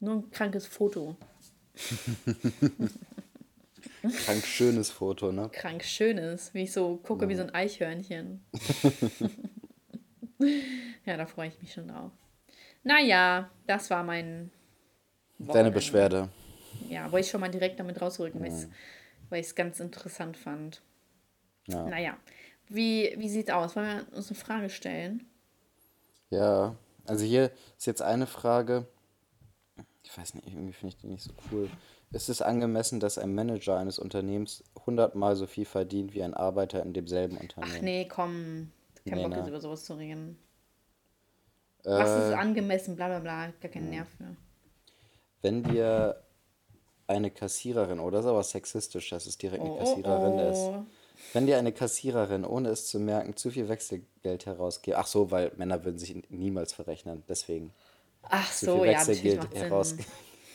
[0.00, 1.16] Nur ein krankes Foto.
[4.24, 5.48] Krank schönes Foto, ne?
[5.52, 7.28] Krank schönes, wie ich so gucke Ja.
[7.28, 8.44] wie so ein Eichhörnchen.
[11.04, 12.10] ja, da freue ich mich schon drauf.
[12.84, 14.50] Naja, das war mein
[15.38, 15.70] Deine Wochenende.
[15.72, 16.28] Beschwerde.
[16.88, 18.68] Ja, wollte ich schon mal direkt damit rausrücken, weil ich's-
[19.30, 20.82] weil ich es ganz interessant fand.
[21.66, 21.86] Ja.
[21.88, 22.16] Naja,
[22.68, 23.76] wie, wie sieht's aus?
[23.76, 25.26] Wollen wir uns eine Frage stellen?
[26.30, 28.86] Ja, also hier ist jetzt eine Frage.
[30.02, 31.70] Ich weiß nicht, irgendwie finde ich die nicht so cool.
[32.10, 36.82] Ist es angemessen, dass ein Manager eines Unternehmens hundertmal so viel verdient wie ein Arbeiter
[36.82, 37.84] in demselben Ach Unternehmen?
[37.84, 38.70] nee, komm.
[39.06, 39.36] Kein Nee, Bock ne?
[39.38, 40.36] jetzt über sowas zu reden.
[41.84, 44.36] Was ist Äh, angemessen, bla bla bla, gar keinen Nerv für.
[45.42, 46.22] wenn dir
[47.06, 50.70] eine Kassiererin, oh, das ist aber sexistisch, dass es direkt eine Oh, oh, Kassiererin ist.
[50.70, 50.86] oh.
[51.32, 55.52] Wenn dir eine Kassiererin, ohne es zu merken, zu viel Wechselgeld herausgibt, ach so, weil
[55.56, 57.72] Männer würden sich niemals verrechnen, deswegen
[58.22, 60.06] Ach zu so, viel ja, natürlich Wechselgeld Sinn.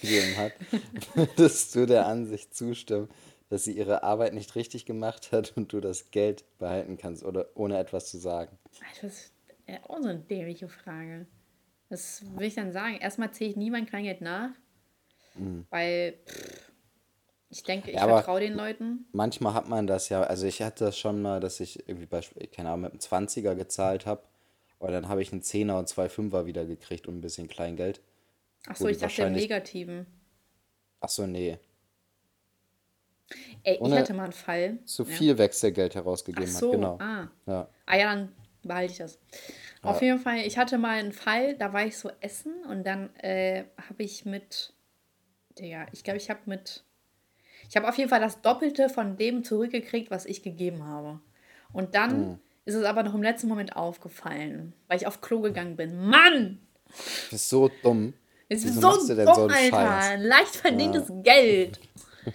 [0.01, 0.53] herausgegeben hat,
[1.15, 3.09] würdest du der Ansicht zustimmen,
[3.49, 7.47] dass sie ihre Arbeit nicht richtig gemacht hat und du das Geld behalten kannst oder
[7.55, 8.57] ohne etwas zu sagen?
[9.01, 9.31] Ist
[9.67, 11.27] ja auch so eine dämliche Frage.
[11.89, 12.97] Das will ich dann sagen.
[12.97, 14.49] Erstmal zähle ich nie mein Kleingeld nach,
[15.69, 16.71] weil pff,
[17.49, 17.97] ich denke, ich Mhm.
[17.99, 19.05] Ja, aber- vertraue den Leuten.
[19.13, 22.47] Manchmal hat man das ja, also ich hatte das schon mal, dass ich irgendwie beispielsweise,
[22.51, 24.23] keine Ahnung, mit einem 20er gezahlt habe
[24.79, 28.01] und dann habe ich einen 10er und zwei Fünfer wieder gekriegt und ein bisschen Kleingeld.
[28.67, 30.05] Ach wo so, die ich dachte im Negativen.
[30.99, 31.57] Ach so, nee,
[33.63, 34.79] Ey, ich hatte mal einen Fall.
[34.85, 35.09] zu ja.
[35.09, 36.97] viel Wechselgeld Ach herausgegeben so, hat, genau.
[36.99, 37.27] ah.
[37.45, 37.69] Ja.
[37.85, 38.31] Ah ja, dann
[38.67, 39.19] behalte ich das.
[39.81, 43.15] Auf jeden Fall, ich hatte mal einen Fall, da war ich so essen und dann
[43.17, 44.73] äh, habe ich mit,
[45.57, 46.83] Digga, ich glaube, ich habe mit,
[47.69, 51.19] ich habe auf jeden Fall das Doppelte von dem zurückgekriegt, was ich gegeben habe.
[51.73, 52.39] Und dann Mhm.
[52.65, 55.97] ist es aber noch im letzten Moment aufgefallen, weil ich auf Klo gegangen bin.
[55.97, 56.59] Mann!
[56.85, 58.13] Das ist so dumm.
[58.49, 60.17] Es ist so du dumm, so Alter.
[60.17, 61.79] Leicht verdientes Geld.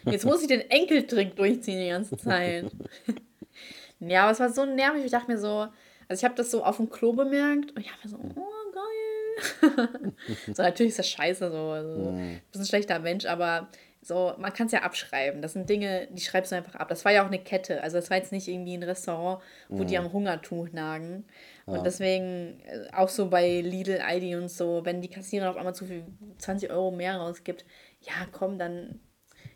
[0.05, 2.71] Jetzt muss ich den Enkeltrick durchziehen die ganze Zeit.
[4.01, 5.05] ja, aber es war so nervig.
[5.05, 5.68] Ich dachte mir so,
[6.12, 8.72] also ich habe das so auf dem Klo bemerkt und ich habe mir so, oh
[8.72, 10.12] geil.
[10.55, 11.57] so natürlich ist das scheiße so.
[11.70, 12.40] Also, Mhm.
[12.51, 13.68] Du bist ein schlechter Mensch, aber
[14.05, 15.42] so, man kann es ja abschreiben.
[15.42, 16.88] Das sind Dinge, die schreibst du einfach ab.
[16.88, 17.83] Das war ja auch eine Kette.
[17.85, 19.87] Also das war jetzt nicht irgendwie ein Restaurant, wo Mhm.
[19.87, 21.25] die am Hungertuch nagen.
[21.66, 25.75] Und deswegen, äh, auch so bei Lidl, Aldi und so, wenn die Kassiererin auf einmal
[25.75, 26.05] zu viel
[26.38, 27.64] 20 Euro mehr rausgibt,
[28.01, 28.98] ja komm, dann,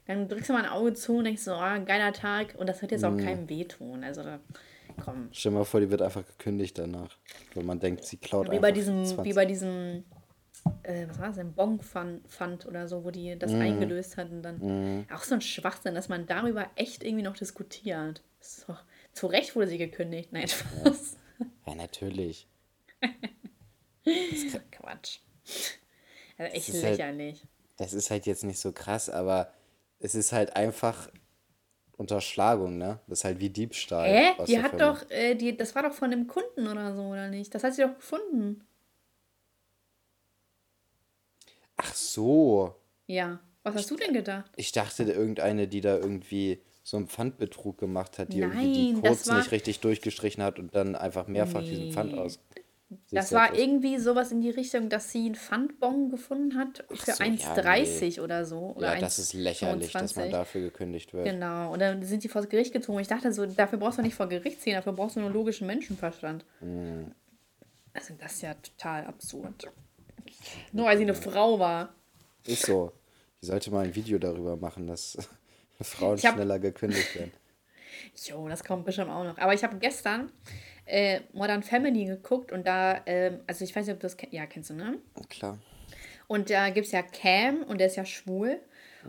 [0.06, 2.54] dann drückst du mal ein Auge zu und denkst so, ah, geiler Tag.
[2.56, 3.18] Und das wird jetzt Mhm.
[3.20, 4.04] auch keinem wehtun.
[4.04, 4.38] Also da,
[5.02, 5.28] komm.
[5.32, 7.16] Stell dir mal vor, die wird einfach gekündigt danach.
[7.54, 9.24] Weil man denkt, sie klaut Wie einfach bei diesem, 20.
[9.24, 10.04] wie bei diesem,
[10.82, 13.60] äh, was war das denn, Bonk-Fund oder so, wo die das Mhm.
[13.60, 14.42] eingelöst hatten.
[14.42, 18.22] Dann auch so ein Schwachsinn, dass man darüber echt irgendwie noch diskutiert.
[18.68, 18.82] Doch,
[19.12, 20.32] zu Recht wurde sie gekündigt.
[20.32, 21.16] Nein, Spaß.
[21.66, 22.46] Ja, natürlich.
[24.70, 25.18] Quatsch.
[26.38, 27.46] Also echt halt- lächerlich.
[27.78, 29.52] Das ist halt jetzt nicht so krass, aber
[29.98, 31.10] es ist halt einfach
[31.96, 33.00] Unterschlagung, ne?
[33.06, 34.08] Das ist halt wie Diebstahl.
[34.08, 34.44] Hä?
[34.46, 37.54] Die hat doch, äh, die, das war doch von dem Kunden oder so, oder nicht?
[37.54, 38.62] Das hat sie doch gefunden.
[41.76, 42.74] Ach so.
[43.06, 43.40] Ja.
[43.62, 44.50] Was hast du denn gedacht?
[44.56, 49.02] Ich dachte, irgendeine, die da irgendwie so einen Pfandbetrug gemacht hat, die irgendwie die Nein,
[49.02, 52.18] Codes war- nicht richtig durchgestrichen hat und dann einfach mehrfach diesen Pfand Nee.
[52.20, 52.38] aus.
[53.10, 57.12] Das war aus- irgendwie sowas in die Richtung, dass sie einen Pfandbon gefunden hat für
[57.12, 58.74] so, ja, 1,30 oder so.
[58.76, 60.30] Oder Ja, das ist lächerlich, dass man 1,25.
[60.30, 61.24] dafür gekündigt wird.
[61.24, 63.00] Genau, und dann sind die vor das Gericht gezogen.
[63.00, 65.66] Ich dachte so, dafür brauchst du nicht vor Gericht ziehen, dafür brauchst du nur logischen
[65.66, 66.44] Menschenverstand.
[66.60, 67.12] Mhm.
[67.92, 69.68] Also das ist ja total absurd.
[70.72, 71.94] Nur weil sie eine Frau war.
[72.44, 72.92] Ist so.
[73.42, 75.16] Die sollte mal ein Video darüber machen, dass
[75.80, 77.32] Frauen Ich hab- schneller gekündigt werden.
[78.24, 79.38] Jo, das kommt bestimmt auch noch.
[79.38, 80.30] Aber ich habe gestern
[80.86, 84.32] äh, Modern Family geguckt und da, ähm, also ich weiß nicht, ob du das kennst.
[84.34, 84.98] Ja, kennst du, ne?
[85.28, 85.58] Klar.
[86.28, 88.60] Und da gibt es ja Cam und der ist ja schwul.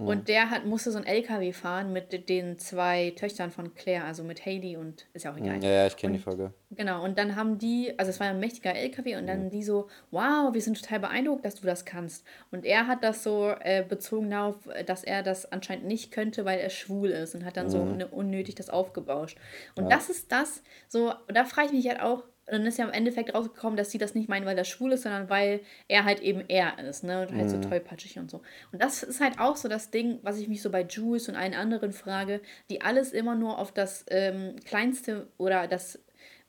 [0.06, 4.24] Und der hat, musste so ein LKW fahren mit den zwei Töchtern von Claire, also
[4.24, 5.64] mit Hailey und ist ja auch egal.
[5.64, 6.54] Ja, ja, ich kenne die Folge.
[6.70, 9.28] Genau, und dann haben die, also es war ein mächtiger LKW und Mhm.
[9.28, 12.26] dann die so, wow, wir sind total beeindruckt, dass du das kannst.
[12.52, 14.56] Und er hat das so äh, bezogen darauf,
[14.86, 17.98] dass er das anscheinend nicht könnte, weil er schwul ist und hat dann so Mhm.
[17.98, 19.38] ne, unnötig das aufgebauscht.
[19.76, 22.86] Und das ist das, so, da frage ich mich halt auch, und dann ist ja
[22.86, 26.06] im Endeffekt rausgekommen, dass sie das nicht meinen, weil er schwul ist, sondern weil er
[26.06, 27.22] halt eben er ist, ne?
[27.22, 27.50] Und halt Mhm.
[27.50, 28.42] so tollpatschig und so.
[28.72, 31.36] Und das ist halt auch so das Ding, was ich mich so bei Jules und
[31.36, 36.00] allen anderen frage, die alles immer nur auf das ähm, Kleinste oder das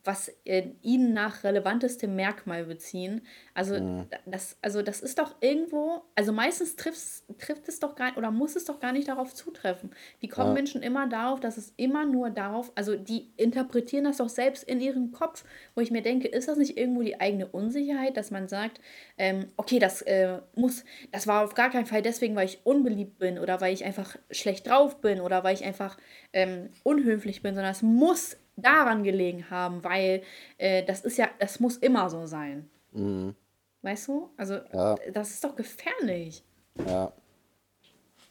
[0.04, 3.26] was äh, ihnen nach relevanteste Merkmal beziehen.
[3.54, 4.06] Also, Mhm.
[4.26, 8.56] das, also das ist doch irgendwo, also meistens trifft's, trifft es doch gar oder muss
[8.56, 9.90] es doch gar nicht darauf zutreffen.
[10.20, 10.54] Wie kommen Ja.
[10.54, 14.80] Menschen immer darauf, dass es immer nur darauf, also die interpretieren das doch selbst in
[14.80, 18.48] ihrem Kopf, wo ich mir denke, ist das nicht irgendwo die eigene Unsicherheit, dass man
[18.48, 18.80] sagt,
[19.18, 23.18] ähm, okay, das äh, muss, das war auf gar keinen Fall deswegen, weil ich unbeliebt
[23.18, 25.98] bin oder weil ich einfach schlecht drauf bin oder weil ich einfach
[26.32, 30.22] ähm, unhöflich bin, sondern es muss daran gelegen haben, weil
[30.58, 32.68] äh, das ist ja, das muss immer so sein.
[32.92, 33.34] Mhm.
[33.82, 34.30] Weißt du?
[34.36, 34.96] Also, Ja.
[35.12, 36.42] das ist doch gefährlich.
[36.86, 37.12] Ja.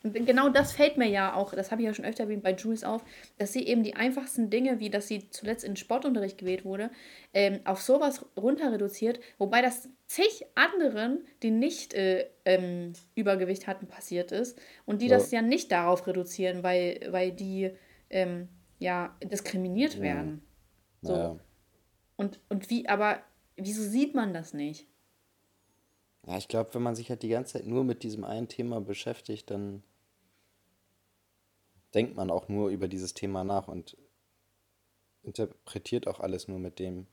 [0.04, 2.54] Und genau das fällt mir ja auch, das habe ich ja schon öfter erwähnt bei
[2.54, 3.04] Jules auf,
[3.38, 6.92] dass sie eben die einfachsten Dinge, wie dass sie zuletzt in Sportunterricht gewählt wurde,
[7.34, 13.88] ähm, auf sowas runter reduziert, wobei das zig anderen, die nicht äh, ähm, Übergewicht hatten,
[13.88, 15.18] passiert ist und die Ja.
[15.18, 17.72] das ja nicht darauf reduzieren, weil, weil die
[18.10, 20.42] ähm, ja diskriminiert werden.
[21.02, 21.14] So.
[21.16, 21.40] Ja.
[22.16, 23.22] Und, und wie, aber
[23.56, 24.88] wieso sieht man das nicht?
[26.26, 28.82] Ja, ich glaube, wenn man sich halt die ganze Zeit nur mit diesem einen Thema
[28.82, 29.84] beschäftigt, dann
[31.94, 33.96] denkt man auch nur über dieses Thema nach und
[35.24, 37.08] interpretiert auch alles nur mit dem,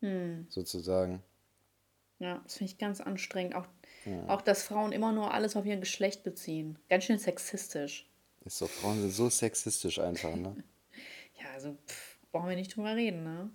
[0.00, 0.46] Hm.
[0.48, 1.22] sozusagen.
[2.18, 3.54] Ja, das finde ich ganz anstrengend.
[3.54, 3.66] Auch,
[4.26, 6.78] auch, dass Frauen immer nur alles auf ihr Geschlecht beziehen.
[6.88, 8.08] Ganz schön sexistisch.
[8.44, 10.56] Ist so, Frauen sind so sexistisch einfach, ne?
[11.38, 13.50] Ja, also pff, brauchen wir nicht drüber reden, ne?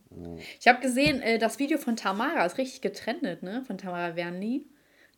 [0.59, 3.63] Ich habe gesehen, äh, das Video von Tamara ist richtig getrennt, ne?
[3.65, 4.67] Von Tamara Wernli.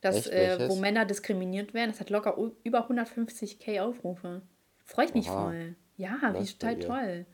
[0.00, 0.76] Das, äh, wo?
[0.76, 1.90] Männer diskriminiert werden.
[1.90, 4.42] Das hat locker über 150k Aufrufe.
[4.84, 5.44] Freut mich Oha.
[5.44, 5.76] voll.
[5.96, 7.26] Ja, bei total toll.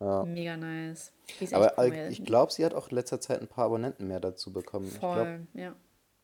[0.00, 0.24] Ja.
[0.24, 1.12] Mega nice.
[1.52, 2.08] Aber cool.
[2.10, 4.88] ich glaube, sie hat auch in letzter Zeit ein paar Abonnenten mehr dazu bekommen.
[4.88, 5.76] Ich glaube, Voll, ja.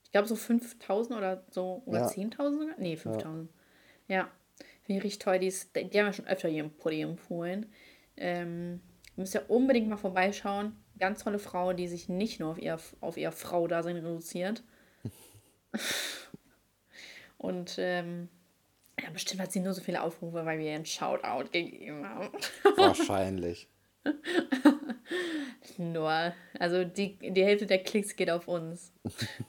[0.03, 2.07] Ich glaube so 5000 oder so, oder Ja.
[2.07, 2.75] 10.000 sogar?
[2.79, 3.51] Nee, 5000.
[4.09, 4.31] Ja,
[4.83, 5.39] finde ich richtig toll.
[5.39, 7.67] Die, ist, die haben wir schon öfter hier im Pulli empfohlen.
[8.17, 8.81] Ähm,
[9.17, 10.77] müsst ihr unbedingt mal vorbeischauen.
[10.99, 14.63] Ganz tolle Frau, die sich nicht nur auf ihr, auf ihr Frau-Dasein reduziert.
[17.39, 18.29] Und ähm,
[19.01, 22.31] ja, bestimmt hat sie nur so viele Aufrufe, weil wir ihr einen Shoutout gegeben haben.
[22.77, 23.69] wahrscheinlich.
[25.79, 28.93] Nur, also die, die Hälfte der Klicks geht auf uns.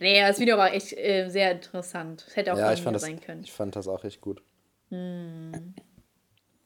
[0.00, 2.24] nee, das Video war echt äh, sehr interessant.
[2.28, 3.42] Es hätte auch Ja, ich fand, das, sein können.
[3.42, 4.42] ich fand das auch echt gut.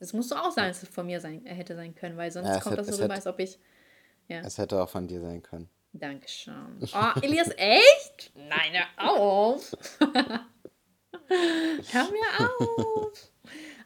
[0.00, 2.48] Es musste auch sein, dass es von mir sein, äh, hätte sein können, weil sonst
[2.48, 3.58] Ja, kommt hätte- das so rüber, als ob ich.
[4.28, 5.68] Ja, Es hätte auch von dir sein können.
[5.92, 6.78] Dankeschön.
[6.94, 8.32] Oh, Elias, echt?
[8.34, 9.72] Nein, hör auf.
[11.28, 13.12] hör mir auf.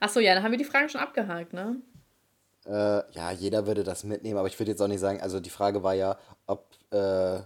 [0.01, 1.77] Achso, ja, dann haben wir die Frage schon abgehakt, ne?
[2.67, 5.51] Äh, ja, jeder würde das mitnehmen, aber ich würde jetzt auch nicht sagen, also die
[5.51, 7.41] Frage war ja, ob, äh,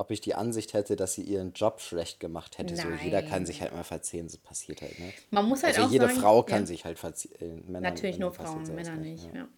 [0.00, 2.74] ob ich die Ansicht hätte, dass sie ihren Job schlecht gemacht hätte.
[2.74, 3.46] So, jeder kann Nein.
[3.46, 5.12] sich halt mal verziehen, das passiert halt, ne?
[5.30, 6.66] Man muss halt Also auch jede sagen, Frau kann ja.
[6.66, 7.32] sich halt verziehen.
[7.38, 9.34] Äh, Männer, Natürlich nur Frauen, Männer nicht, nicht.
[9.34, 9.40] ja.
[9.42, 9.48] Ja.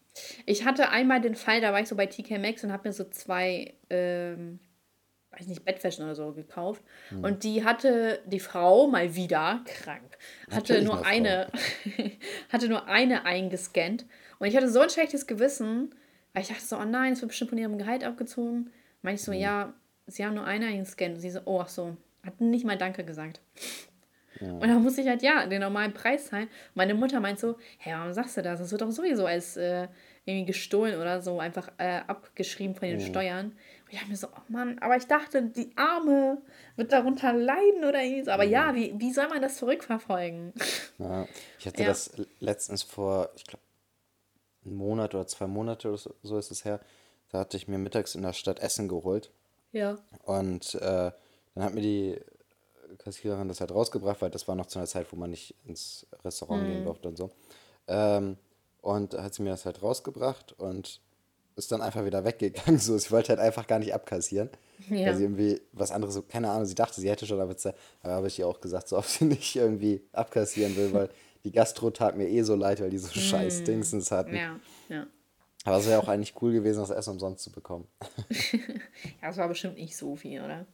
[0.45, 2.93] Ich hatte einmal den Fall, da war ich so bei TK Maxx und habe mir
[2.93, 4.59] so zwei, ähm,
[5.31, 6.83] weiß nicht, Bettwäschen oder so gekauft.
[7.11, 7.23] Hm.
[7.23, 10.19] Und die hatte die Frau mal wieder krank.
[10.51, 11.53] Hatte Natürlich nur eine
[12.53, 14.07] hatte nur eine eingescannt.
[14.41, 15.95] Und ich hatte so ein schlechtes Gewissen,
[16.33, 18.71] weil ich dachte so, oh nein, es wird bestimmt von ihrem Gehalt abgezogen.
[19.03, 19.39] Meinte ich so, Hm.
[19.41, 19.75] ja,
[20.13, 21.15] sie haben nur eine eingescannt.
[21.17, 23.41] Und sie so, oh, ach so, hat nicht mal Danke gesagt.
[24.41, 26.49] Und dann musste ich halt, ja, den normalen Preis zahlen.
[26.75, 28.59] Meine Mutter meint so, hä, warum sagst du das?
[28.59, 29.87] Das wird doch sowieso als äh,
[30.25, 33.47] irgendwie gestohlen oder so einfach äh, abgeschrieben von den Steuern.
[33.53, 36.39] Und ich dachte mir so, oh Mann, aber ich dachte, die Arme
[36.75, 38.31] wird darunter leiden oder irgendwie so.
[38.33, 40.53] Aber ja, wie, wie soll man das zurückverfolgen?
[40.99, 41.29] Ja,
[41.61, 41.89] ich hatte Ja.
[41.91, 43.63] das letztens vor, ich glaube,
[44.65, 46.81] einen Monat oder zwei Monate oder so, so ist es her.
[47.31, 49.31] Da hatte ich mir mittags in der Stadt Essen geholt.
[49.73, 49.99] Ja.
[50.25, 51.11] Und äh,
[51.55, 52.21] dann hat mir die
[52.99, 56.07] Kassiererin das halt rausgebracht, weil das war noch zu einer Zeit, wo man nicht ins
[56.25, 56.67] Restaurant Mhm.
[56.67, 57.31] gehen durfte und so.
[57.89, 58.37] Ähm,
[58.81, 61.01] und da hat sie mir das halt rausgebracht und
[61.57, 62.79] ist dann einfach wieder weggegangen.
[62.81, 64.51] So, sie wollte halt einfach gar nicht abkassieren.
[64.91, 65.07] Ja.
[65.07, 67.77] Weil sie irgendwie was anderes, so, keine Ahnung, sie dachte, sie hätte schon aber Zeit.
[68.03, 71.09] Aber habe ich ihr auch gesagt, so ob sie nicht irgendwie abkassieren will, weil
[71.45, 74.31] die Gastro tat mir eh so leid, weil die so scheiß Dingsens hatten.
[74.33, 74.37] Mhm.
[74.37, 75.07] Ja, ja.
[75.65, 77.87] Aber es wäre auch eigentlich cool gewesen, das Essen umsonst zu bekommen.
[79.21, 80.67] Ja, das war bestimmt nicht so viel, oder?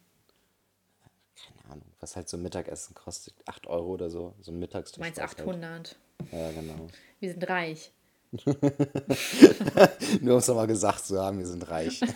[1.37, 3.35] Keine Ahnung, was halt so ein Mittagessen kostet.
[3.46, 4.35] 8 Euro oder so.
[4.40, 4.96] So ein Mittagstisch.
[4.96, 5.70] Du meinst kostet 800.
[5.70, 6.33] Halt.
[6.33, 6.87] Ja, genau.
[7.20, 7.92] Wir sind reich.
[10.20, 12.01] Nur um es nochmal gesagt zu haben, wir sind reich.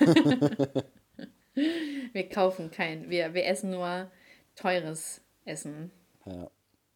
[1.55, 4.11] Wir kaufen kein, wir, wir essen nur
[4.55, 5.91] teures Essen.
[6.27, 6.51] ja.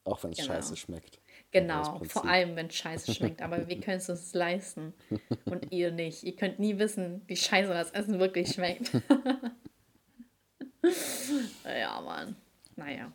[0.04, 0.48] Auch wenn es Genau.
[0.54, 1.20] scheiße schmeckt.
[1.60, 3.40] Genau, vor allem, wenn es scheiße schmeckt.
[3.40, 4.92] Aber wir können es uns leisten.
[5.44, 6.22] Und ihr nicht.
[6.22, 8.90] Ihr könnt nie wissen, wie scheiße das Essen wirklich schmeckt.
[11.64, 12.36] ja, Mann.
[12.76, 13.10] Naja.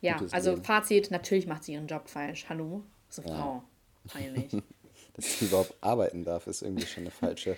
[0.00, 0.64] Ja, Gutes also Leben.
[0.64, 2.46] Fazit, natürlich macht sie ihren Job falsch.
[2.48, 2.82] Hallo?
[3.08, 3.62] So Frau.
[4.08, 4.50] Peinlich.
[5.14, 7.56] dass sie überhaupt arbeiten darf, ist irgendwie schon eine falsche.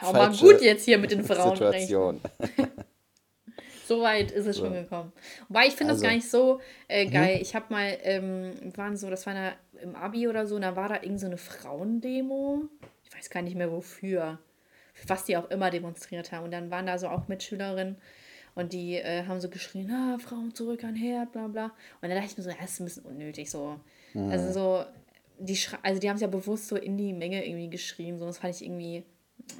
[0.00, 2.20] Aber gut jetzt hier mit den Frauenrechten.
[3.86, 5.12] So weit ist es schon gekommen.
[5.48, 7.10] Wobei ich finde also, das gar nicht so äh, mhm.
[7.10, 7.38] geil.
[7.40, 10.76] Ich habe mal, ähm, waren so, das war eine, im Abi oder so, und da
[10.76, 12.64] war da irgend so eine Frauendemo.
[13.04, 14.38] Ich weiß gar nicht mehr wofür.
[14.94, 16.44] Für was die auch immer demonstriert haben.
[16.44, 17.96] Und dann waren da so auch Mitschülerinnen
[18.54, 21.66] und die äh, haben so geschrien, ah, Frauen zurück an Herd, bla bla.
[22.00, 23.78] Und dann dachte ich mir so, das ist ein bisschen unnötig so.
[24.14, 24.30] Mhm.
[24.30, 24.84] Also so,
[25.38, 28.18] die also die haben es ja bewusst so in die Menge irgendwie geschrien.
[28.18, 29.04] So, das fand ich irgendwie,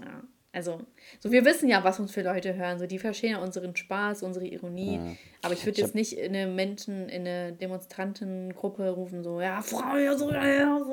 [0.02, 0.22] ja.
[0.56, 0.80] Also,
[1.20, 2.78] so wir wissen ja, was uns für Leute hören.
[2.78, 4.96] So, die verstehen ja unseren Spaß, unsere Ironie.
[4.96, 5.18] Mhm.
[5.42, 10.02] Aber ich würde jetzt nicht in eine Menschen, in eine Demonstrantengruppe rufen, so, ja, Frauen,
[10.02, 10.84] ja, so, ja, so,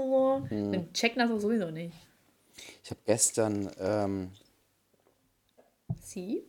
[0.49, 0.54] so.
[0.54, 0.71] Mhm.
[0.73, 1.95] Dann checken das auch sowieso nicht.
[2.84, 4.32] Ich habe gestern ähm,
[6.02, 6.43] Sie?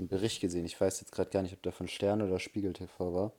[0.00, 0.64] einen Bericht gesehen.
[0.64, 3.32] Ich weiß jetzt gerade gar nicht, ob der von Stern oder Spiegel TV war.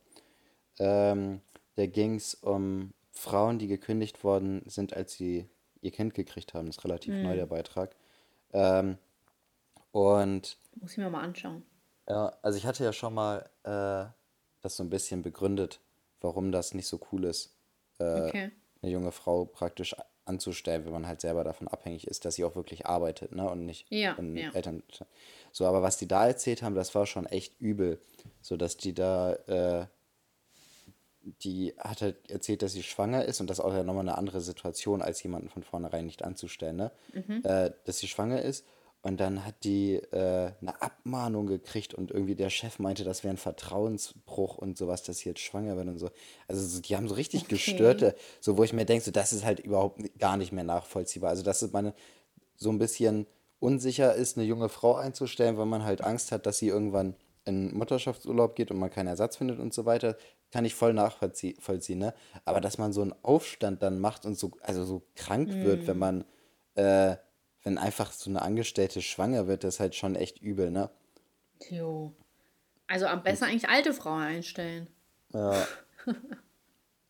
[0.79, 1.41] Ähm,
[1.75, 5.49] da ging es um Frauen, die gekündigt worden sind, als sie
[5.81, 6.67] ihr Kind gekriegt haben.
[6.67, 7.23] Das ist relativ mhm.
[7.23, 7.97] neu, der Beitrag.
[8.53, 8.97] Ähm,
[9.91, 10.57] und.
[10.75, 11.63] Muss ich mir mal anschauen.
[12.07, 14.11] Ja, also ich hatte ja schon mal äh,
[14.61, 15.79] das so ein bisschen begründet,
[16.19, 17.55] warum das nicht so cool ist,
[17.99, 18.51] äh, okay.
[18.81, 22.55] eine junge Frau praktisch anzustellen, wenn man halt selber davon abhängig ist, dass sie auch
[22.55, 23.49] wirklich arbeitet, ne?
[23.49, 24.51] Und nicht ja, in ja.
[24.51, 24.83] Eltern.
[25.51, 27.99] So, aber was die da erzählt haben, das war schon echt übel.
[28.41, 29.85] So dass die da, äh,
[31.23, 34.17] die hat halt erzählt, dass sie schwanger ist und das ist auch ja nochmal eine
[34.17, 36.91] andere Situation, als jemanden von vornherein nicht anzustellen, ne?
[37.13, 37.41] Mhm.
[37.43, 38.65] Äh, dass sie schwanger ist
[39.03, 43.33] und dann hat die äh, eine Abmahnung gekriegt und irgendwie der Chef meinte, das wäre
[43.33, 46.09] ein Vertrauensbruch und sowas, dass sie jetzt schwanger wird und so.
[46.47, 47.55] Also die haben so richtig okay.
[47.55, 51.31] gestörte, so wo ich mir denke, so das ist halt überhaupt gar nicht mehr nachvollziehbar.
[51.31, 51.93] Also das ist meine
[52.55, 53.25] so ein bisschen
[53.59, 57.75] unsicher ist, eine junge Frau einzustellen, weil man halt Angst hat, dass sie irgendwann in
[57.75, 60.15] Mutterschaftsurlaub geht und man keinen Ersatz findet und so weiter,
[60.51, 62.13] kann ich voll nachvollziehen, ne?
[62.45, 65.63] Aber dass man so einen Aufstand dann macht und so, also so krank mm.
[65.63, 66.25] wird, wenn man
[66.75, 67.15] äh,
[67.63, 70.89] wenn einfach so eine Angestellte schwanger wird, das ist halt schon echt übel, ne?
[71.69, 72.13] Jo.
[72.87, 74.87] Also am besten eigentlich alte Frauen einstellen.
[75.33, 75.67] Ja.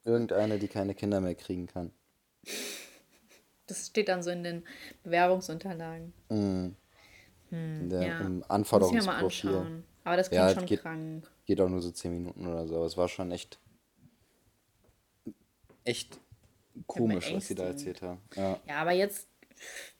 [0.03, 1.91] Irgendeine, die keine Kinder mehr kriegen kann.
[3.67, 4.63] Das steht dann so in den
[5.03, 6.13] Bewerbungsunterlagen.
[6.29, 6.75] Mhm.
[7.49, 8.19] Hm, der, ja.
[8.19, 9.83] Im Anforderungsprofil.
[10.03, 11.29] Aber das klingt ja, schon geht, krank.
[11.51, 12.77] Geht auch nur so zehn Minuten oder so.
[12.77, 13.59] Aber es war schon echt.
[15.83, 16.17] Echt
[16.87, 18.21] komisch, was sie da erzählt haben.
[18.37, 18.57] Ja.
[18.65, 19.27] ja, aber jetzt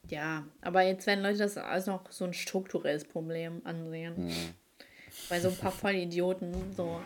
[0.08, 4.28] ja, aber jetzt werden Leute das als noch so ein strukturelles Problem ansehen.
[4.28, 4.54] Mhm.
[5.28, 7.02] Bei so ein paar Vollidioten so.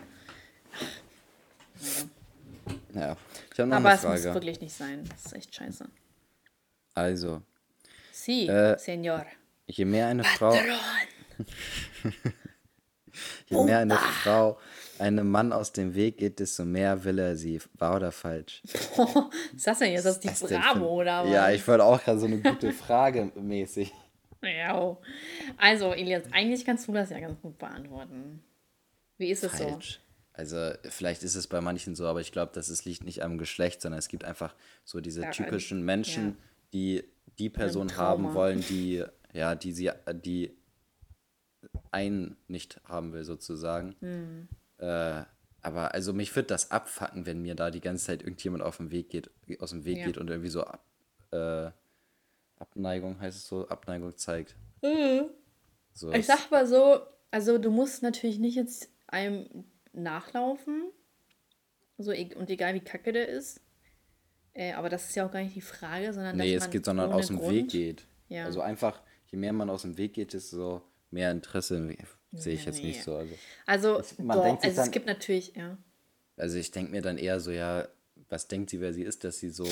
[2.93, 3.01] Ja.
[3.01, 3.17] ja.
[3.51, 4.15] Ich habe noch aber eine Frage.
[4.15, 5.03] es muss wirklich nicht sein.
[5.09, 5.89] Das ist echt scheiße.
[6.93, 7.41] Also.
[8.13, 9.25] Sie, äh, Senor.
[9.65, 10.57] Je mehr eine Patron.
[10.57, 12.21] Frau.
[13.47, 14.57] je mehr eine Frau
[14.99, 17.61] einem Mann aus dem Weg geht, desto mehr will er sie.
[17.75, 18.61] Wahr oder falsch?
[18.95, 19.09] Was
[19.55, 20.05] ist das denn jetzt?
[20.05, 21.31] Das ist die Bravo, oder was?
[21.31, 23.93] Ja, ich wollte auch gerade so eine gute Frage mäßig.
[24.41, 24.97] Ja.
[25.57, 28.43] Also, Elias, eigentlich kannst du das ja ganz gut beantworten.
[29.17, 29.93] Wie ist es falsch.
[29.93, 30.07] so?
[30.33, 33.37] Also, vielleicht ist es bei manchen so, aber ich glaube, das ist, liegt nicht am
[33.37, 36.35] Geschlecht, sondern es gibt einfach so diese ja, typischen Menschen, ja.
[36.73, 37.03] die
[37.39, 39.03] die Person haben wollen, die,
[39.33, 40.56] ja, die sie, die
[41.91, 43.95] einen nicht haben will, sozusagen.
[44.01, 44.47] Mhm.
[44.77, 45.23] Äh,
[45.61, 48.91] aber also mich wird das abfacken, wenn mir da die ganze Zeit irgendjemand auf dem
[48.91, 50.05] Weg geht, aus dem Weg ja.
[50.05, 50.85] geht und irgendwie so ab,
[51.31, 51.71] äh,
[52.59, 54.55] Abneigung heißt es so, Abneigung zeigt.
[54.81, 55.25] Mhm.
[55.93, 60.91] So ich sag mal so, also du musst natürlich nicht jetzt einem nachlaufen.
[61.97, 63.61] So, e-, und egal wie kacke der ist.
[64.53, 67.11] Äh, aber das ist ja auch gar nicht die Frage, sondern nee, es geht, sondern
[67.11, 68.07] aus dem Grund, Weg geht.
[68.29, 68.45] Ja.
[68.45, 71.95] Also einfach, je mehr man aus dem Weg geht, desto mehr Interesse
[72.33, 72.89] Sehe ich jetzt nee.
[72.89, 73.15] nicht so.
[73.15, 73.33] Also,
[73.65, 75.77] also, es, man doch, denkt also dann, es gibt natürlich, ja.
[76.35, 77.87] Also ich denke mir dann eher so, ja,
[78.29, 79.65] was denkt sie, wer sie ist, dass sie so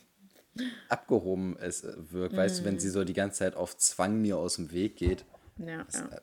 [0.88, 2.34] abgehoben ist, äh, wirkt.
[2.34, 2.38] Mm.
[2.38, 2.92] Weißt du, wenn sie mhm.
[2.92, 5.24] so die ganze Zeit auf Zwang mir aus dem Weg geht.
[5.58, 6.08] Ja, das, ja.
[6.08, 6.20] Äh,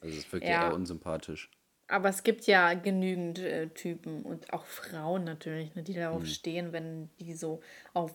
[0.00, 0.68] also es wirkt ja.
[0.68, 1.50] eher unsympathisch.
[1.86, 6.26] Aber es gibt ja genügend äh, Typen und auch Frauen natürlich, ne, die darauf mm.
[6.26, 7.60] stehen, wenn die so
[7.92, 8.12] auf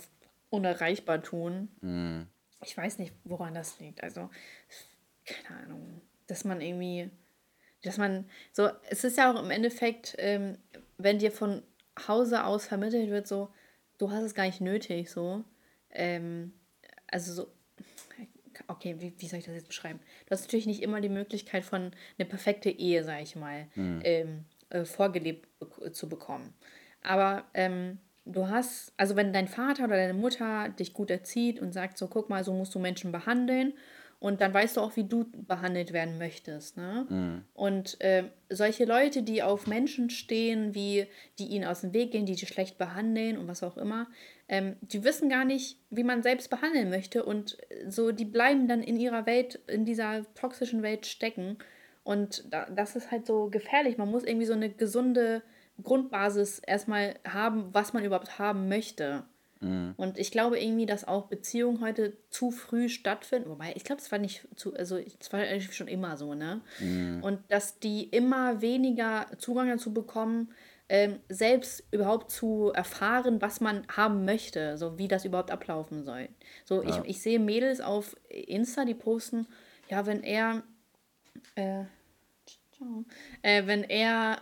[0.50, 1.70] unerreichbar tun.
[1.82, 2.24] Mm.
[2.64, 4.04] Ich weiß nicht, woran das liegt.
[4.04, 4.30] Also,
[5.30, 7.10] keine Ahnung dass man irgendwie,
[7.84, 10.58] dass man so, es ist ja auch im Endeffekt, ähm,
[10.98, 11.64] wenn dir von
[12.08, 13.50] Hause aus vermittelt wird, so,
[13.98, 15.44] du hast es gar nicht nötig, so,
[15.90, 16.54] ähm,
[17.08, 17.52] also so,
[18.68, 20.00] okay, wie, wie soll ich das jetzt beschreiben?
[20.26, 24.02] Du hast natürlich nicht immer die Möglichkeit von eine perfekte Ehe, sag ich mal, mhm.
[24.04, 25.48] ähm, äh, vorgelebt
[25.94, 26.54] zu bekommen.
[27.02, 31.72] Aber ähm, du hast, also wenn dein Vater oder deine Mutter dich gut erzieht und
[31.72, 33.74] sagt so, guck mal, so musst du Menschen behandeln
[34.20, 36.76] Und dann weißt du auch, wie du behandelt werden möchtest.
[36.76, 37.08] Ne?
[37.10, 37.44] Mhm.
[37.54, 41.08] Und äh, solche Leute, die auf Menschen stehen, wie
[41.40, 44.08] die ihnen aus dem Weg gehen, die die schlecht behandeln und was auch immer,
[44.50, 47.24] ähm, die wissen gar nicht, wie man selbst behandeln möchte.
[47.24, 47.58] Und
[47.88, 51.58] so, die bleiben dann in ihrer Welt, in dieser toxischen Welt stecken.
[52.04, 53.98] Und da, das ist halt so gefährlich.
[53.98, 55.44] Man muss irgendwie so eine gesunde
[55.82, 59.24] Grundbasis erstmal haben, was man überhaupt haben möchte.
[59.62, 59.94] Mhm.
[59.98, 63.50] Und ich glaube irgendwie, dass auch Beziehungen heute zu früh stattfinden.
[63.50, 66.62] Wobei, ich glaube, es war nicht zu, also es war eigentlich schon immer so, ne?
[66.80, 67.24] Mhm.
[67.24, 70.50] Und dass die immer weniger Zugang dazu bekommen,
[70.92, 76.30] ähm, selbst überhaupt zu erfahren, was man haben möchte, so wie das überhaupt ablaufen soll.
[76.66, 76.90] So, ja.
[76.90, 79.46] ich, ich sehe Mädels auf Insta, die posten,
[79.90, 80.64] ja, wenn er,
[81.54, 81.82] äh,
[83.44, 84.42] äh, wenn er,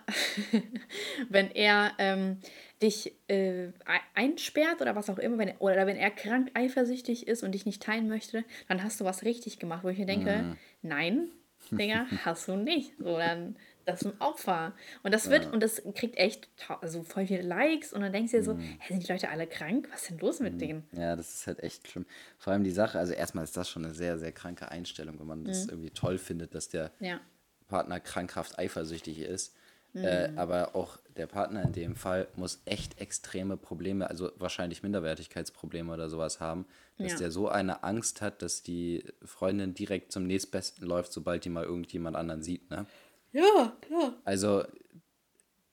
[1.29, 2.39] wenn er ähm,
[2.81, 3.69] dich äh,
[4.13, 7.81] einsperrt oder was auch immer, wenn, oder wenn er krank eifersüchtig ist und dich nicht
[7.81, 10.57] teilen möchte, dann hast du was richtig gemacht, wo ich mir denke, mhm.
[10.83, 11.31] nein,
[11.71, 12.93] Digga, hast du nicht.
[12.99, 13.55] So, dann,
[13.85, 14.73] das ist ein Opfer.
[15.03, 15.51] Und das wird, ja.
[15.51, 16.49] und das kriegt echt
[16.81, 18.77] also voll viele Likes und dann denkst du dir so, mhm.
[18.79, 19.87] hey, sind die Leute alle krank?
[19.91, 20.59] Was ist denn los mit mhm.
[20.59, 20.83] denen?
[20.93, 22.05] Ja, das ist halt echt schlimm.
[22.37, 25.27] Vor allem die Sache, also erstmal ist das schon eine sehr, sehr kranke Einstellung, wenn
[25.27, 25.71] man das mhm.
[25.71, 27.19] irgendwie toll findet, dass der ja.
[27.67, 29.55] Partner krankhaft eifersüchtig ist.
[30.03, 30.37] Äh, mhm.
[30.37, 36.09] aber auch der Partner in dem Fall muss echt extreme Probleme, also wahrscheinlich Minderwertigkeitsprobleme oder
[36.09, 36.65] sowas haben,
[36.97, 37.17] dass ja.
[37.17, 41.63] der so eine Angst hat, dass die Freundin direkt zum nächstbesten läuft, sobald die mal
[41.63, 42.85] irgendjemand anderen sieht, ne?
[43.31, 44.13] Ja, klar.
[44.23, 44.63] Also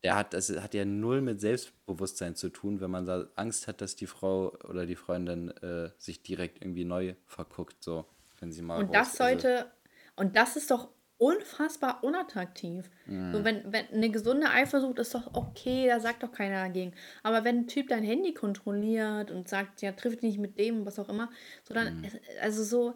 [0.02, 3.80] der hat, das hat ja null mit Selbstbewusstsein zu tun, wenn man da Angst hat,
[3.80, 8.04] dass die Frau oder die Freundin äh, sich direkt irgendwie neu verguckt, so
[8.40, 8.82] wenn sie mal.
[8.82, 9.68] Und das sollte, also,
[10.16, 10.88] und das ist doch
[11.18, 12.90] unfassbar unattraktiv.
[13.06, 13.32] Mhm.
[13.32, 16.92] So, wenn, wenn eine gesunde Eifersucht ist doch okay, da sagt doch keiner dagegen.
[17.22, 20.98] Aber wenn ein Typ dein Handy kontrolliert und sagt, ja, trifft nicht mit dem, was
[20.98, 21.30] auch immer,
[21.62, 22.10] so dann, mhm.
[22.42, 22.94] also so,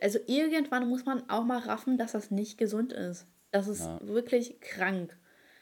[0.00, 3.26] also irgendwann muss man auch mal raffen, dass das nicht gesund ist.
[3.50, 3.98] Das ist ja.
[4.02, 5.16] wirklich krank.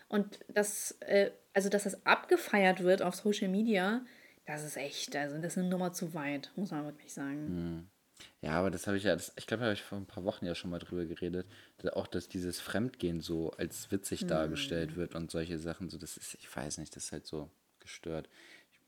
[0.09, 4.05] Und das, äh, also dass das abgefeiert wird auf Social Media,
[4.45, 7.47] das ist echt, also das ist eine Nummer zu weit, muss man wirklich sagen.
[7.47, 7.92] Mhm.
[8.41, 10.25] Ja, aber das habe ich ja, das, ich glaube, da habe ich vor ein paar
[10.25, 11.47] Wochen ja schon mal drüber geredet,
[11.79, 14.29] dass auch, dass dieses Fremdgehen so als witzig mhm.
[14.29, 17.51] dargestellt wird und solche Sachen, so, das ist, ich weiß nicht, das ist halt so
[17.81, 18.29] gestört.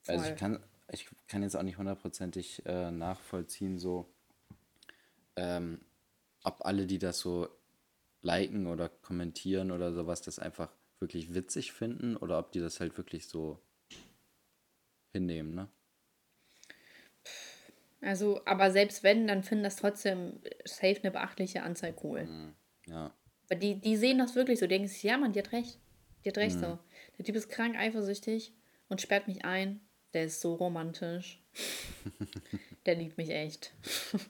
[0.02, 0.60] Ich, also ich kann,
[0.90, 4.08] ich kann jetzt auch nicht hundertprozentig äh, nachvollziehen, so,
[5.36, 5.80] ähm,
[6.42, 7.48] ob alle, die das so
[8.22, 12.96] liken oder kommentieren oder sowas, das einfach wirklich witzig finden oder ob die das halt
[12.96, 13.60] wirklich so
[15.12, 15.68] hinnehmen, ne?
[18.04, 22.24] Also, aber selbst wenn, dann finden das trotzdem safe eine beachtliche Anzahl cool.
[22.24, 22.54] Mhm.
[22.86, 23.14] Ja.
[23.48, 25.78] Weil die, die sehen das wirklich so, denken sich, ja, Mann, die hat recht.
[26.24, 26.60] Die hat recht mhm.
[26.60, 26.78] so.
[27.18, 28.52] Der Typ ist krank eifersüchtig
[28.88, 29.80] und sperrt mich ein.
[30.12, 31.42] Der ist so romantisch.
[32.86, 33.72] Der liebt mich echt.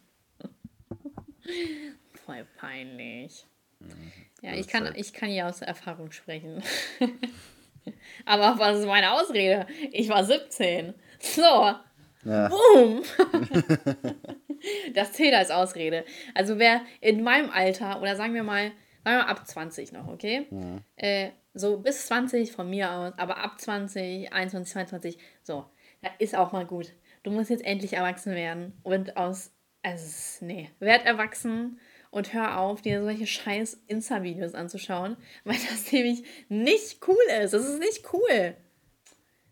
[2.25, 3.45] Voll peinlich.
[3.81, 4.12] Mhm.
[4.41, 6.62] Ja, ich kann, ich kann hier aus Erfahrung sprechen.
[8.25, 9.66] Aber was ist meine Ausrede?
[9.91, 10.95] Ich war 17.
[11.18, 11.75] So,
[12.25, 12.49] ja.
[12.49, 13.03] Boom!
[14.95, 16.05] das zählt als Ausrede.
[16.35, 18.72] Also wer in meinem Alter, oder sagen wir mal,
[19.05, 20.47] sagen wir mal ab 20 noch, okay?
[20.51, 20.81] Ja.
[20.97, 25.64] Äh, so bis 20 von mir aus, aber ab 20, 21, 22, so,
[26.03, 26.93] da ist auch mal gut.
[27.22, 29.53] Du musst jetzt endlich erwachsen werden und aus,
[29.83, 31.79] also nee, werd erwachsen
[32.11, 37.55] und hör auf, dir solche scheiß Insta-Videos anzuschauen, weil das nämlich nicht cool ist.
[37.55, 38.55] Das ist nicht cool.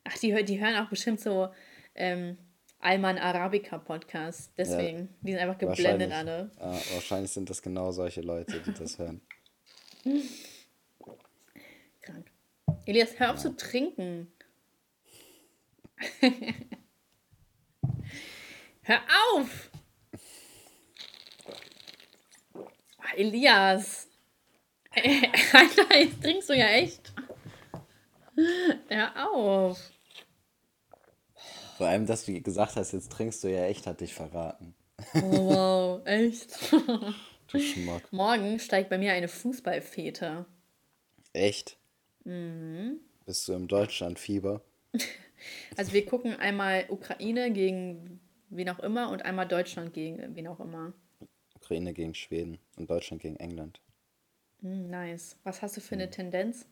[0.04, 1.48] Ach, die, die hören auch bestimmt so,
[1.94, 2.36] ähm,
[2.82, 4.52] Alman Arabica Podcast.
[4.58, 6.50] Deswegen, ja, die sind einfach geblendet alle.
[6.58, 9.20] Ja, wahrscheinlich sind das genau solche Leute, die das hören.
[12.00, 12.26] Krank.
[12.84, 13.42] Elias, hör auf ja.
[13.42, 14.32] zu trinken.
[18.82, 19.00] hör
[19.32, 19.70] auf!
[23.16, 24.08] Elias!
[25.52, 27.12] Alter, jetzt trinkst du ja echt.
[28.88, 29.91] Hör auf.
[31.82, 34.72] Vor allem, dass du gesagt hast, jetzt trinkst du ja echt, hat dich verraten.
[35.14, 36.56] Oh, wow, echt?
[37.48, 38.02] du Schmuck.
[38.12, 40.46] Morgen steigt bei mir eine Fußballfete.
[41.32, 41.76] Echt?
[42.22, 43.00] Mhm.
[43.26, 44.62] Bist du im Deutschlandfieber?
[45.76, 48.20] Also wir gucken einmal Ukraine gegen
[48.50, 50.92] wen auch immer und einmal Deutschland gegen wen auch immer.
[51.56, 53.80] Ukraine gegen Schweden und Deutschland gegen England.
[54.60, 55.34] Mm, nice.
[55.42, 56.12] Was hast du für eine hm.
[56.12, 56.64] Tendenz?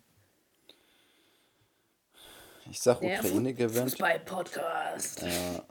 [2.69, 3.91] Ich sag Der Ukraine gewinnt.
[3.91, 5.23] Fußball-Podcast.
[5.23, 5.65] Ja,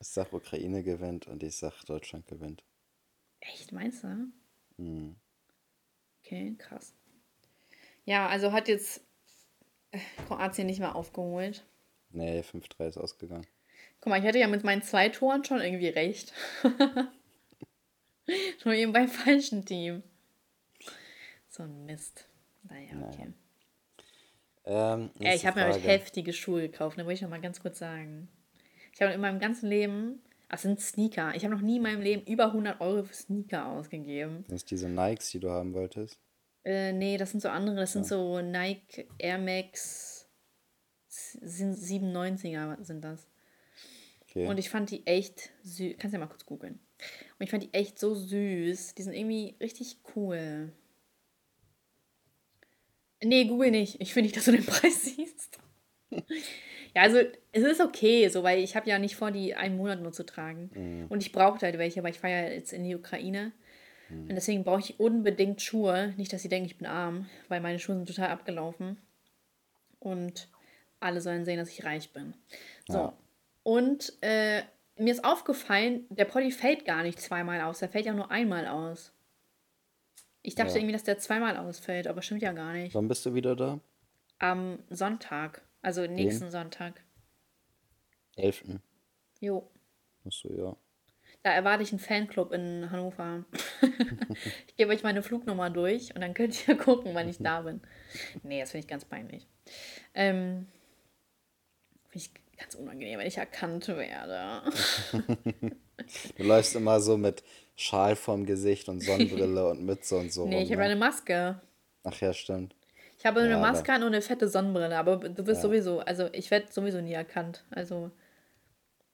[0.00, 2.62] ich sag Ukraine gewinnt und ich sag Deutschland gewinnt.
[3.40, 4.30] Echt, meinst du?
[4.76, 5.16] Mhm.
[6.22, 6.94] Okay, krass.
[8.04, 9.02] Ja, also hat jetzt
[9.90, 11.64] äh, Kroatien nicht mehr aufgeholt.
[12.10, 13.46] Nee, 5-3 ist ausgegangen.
[14.00, 16.32] Guck mal, ich hatte ja mit meinen zwei Toren schon irgendwie recht.
[18.64, 20.02] Nur eben beim falschen Team.
[21.48, 22.28] So ein Mist.
[22.62, 23.32] Naja, okay.
[24.68, 25.88] Ähm, Ey, ich habe mir Frage.
[25.88, 28.28] heftige Schuhe gekauft, da wollte ich noch mal ganz kurz sagen.
[28.92, 32.02] Ich habe in meinem ganzen Leben, das sind Sneaker, ich habe noch nie in meinem
[32.02, 34.44] Leben über 100 Euro für Sneaker ausgegeben.
[34.48, 36.18] Das sind diese Nikes, die du haben wolltest.
[36.64, 40.18] Äh, nee, das sind so andere, das sind so Nike Air Max
[41.08, 43.26] sind 97er sind das.
[44.22, 44.46] Okay.
[44.46, 45.96] Und ich fand die echt süß.
[45.98, 46.78] Kannst ja mal kurz googeln.
[47.38, 48.94] Und ich fand die echt so süß.
[48.94, 50.72] Die sind irgendwie richtig cool.
[53.22, 54.00] Nee, google nicht.
[54.00, 55.58] Ich will nicht, dass du den Preis siehst.
[56.10, 57.18] ja, also
[57.52, 60.24] es ist okay, so, weil ich habe ja nicht vor, die einen Monat nur zu
[60.24, 61.06] tragen.
[61.08, 63.52] Und ich brauchte halt welche, weil ich fahre ja jetzt in die Ukraine.
[64.10, 66.14] Und deswegen brauche ich unbedingt Schuhe.
[66.16, 68.96] Nicht, dass sie denken, ich bin arm, weil meine Schuhe sind total abgelaufen.
[70.00, 70.48] Und
[71.00, 72.34] alle sollen sehen, dass ich reich bin.
[72.88, 72.98] So.
[72.98, 73.12] Ja.
[73.64, 74.62] Und äh,
[74.96, 77.80] mir ist aufgefallen, der Poddy fällt gar nicht zweimal aus.
[77.80, 79.12] Der fällt ja nur einmal aus.
[80.42, 80.76] Ich dachte Ja.
[80.76, 82.94] irgendwie, dass der zweimal ausfällt, aber stimmt ja gar nicht.
[82.94, 83.80] Wann bist du wieder da?
[84.38, 87.02] Am Sonntag, also nächsten Sonntag.
[88.36, 88.64] 11.
[89.40, 89.68] Jo.
[90.24, 90.76] Achso, ja.
[91.42, 93.44] Da erwarte ich einen Fanclub in Hannover.
[94.66, 97.80] ich gebe euch meine Flugnummer durch und dann könnt ihr gucken, wann ich da bin.
[98.42, 99.46] Nee, das finde ich ganz peinlich.
[100.14, 100.66] Ähm,
[102.08, 104.62] finde ich ganz unangenehm, wenn ich erkannt werde.
[106.36, 107.42] Du läufst immer so mit
[107.80, 110.46] Schal vorm Gesicht und Sonnenbrille und Mütze und so.
[110.46, 110.86] Nee, rum, ich habe ne?
[110.86, 111.60] eine Maske.
[112.02, 112.74] Ach ja, stimmt.
[113.18, 115.68] Ich habe eine Ja, aber- Maske an und eine fette Sonnenbrille, aber du wirst Ja.
[115.68, 117.64] sowieso, also ich werde sowieso nie erkannt.
[117.70, 118.10] Also,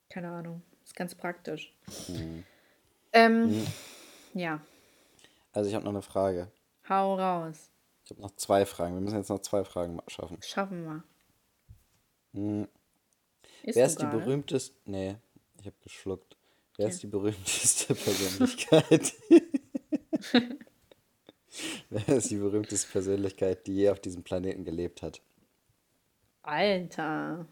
[0.09, 0.63] keine Ahnung.
[0.85, 1.75] Ist ganz praktisch.
[2.09, 2.45] Mhm.
[3.13, 3.67] Ähm,
[4.35, 4.61] ja,
[5.53, 6.49] Also ich habe noch eine Frage.
[6.89, 7.71] hau raus.
[8.05, 8.95] Ich habe noch zwei Fragen.
[8.95, 10.39] Wir müssen jetzt noch zwei Fragen schaffen.
[10.43, 11.05] Schaffen wir.
[12.35, 12.69] Hm.
[13.63, 14.75] Ist Wer ist die berühmteste...
[14.85, 15.17] Nee,
[15.61, 16.37] ich habe geschluckt.
[16.77, 16.89] Wer Okay.
[16.89, 19.13] ist die berühmteste Persönlichkeit?
[21.91, 25.21] Wer ist die berühmteste Persönlichkeit, die je auf diesem Planeten gelebt hat?
[26.45, 27.47] Alter.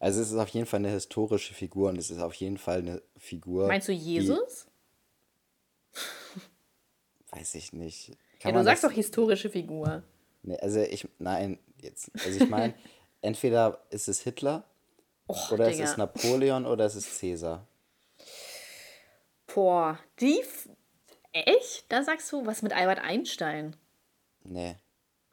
[0.00, 2.78] Also es ist auf jeden Fall eine historische Figur und es ist auf jeden Fall
[2.78, 3.66] eine Figur.
[3.68, 4.66] Meinst du Jesus?
[5.92, 5.98] Die,
[7.30, 8.08] weiß ich nicht.
[8.42, 10.02] Ja, Kann du man sagst das, doch historische Figur.
[10.42, 12.74] Nee, also ich, nein, jetzt, also ich meine,
[13.20, 14.64] entweder ist es Hitler
[15.28, 15.84] Och, oder es Digga.
[15.90, 17.66] ist Napoleon oder es ist Cäsar.
[19.46, 20.42] Boah, die.
[21.32, 21.84] Echt?
[21.90, 23.76] Da sagst du was mit Albert Einstein.
[24.44, 24.76] Nee,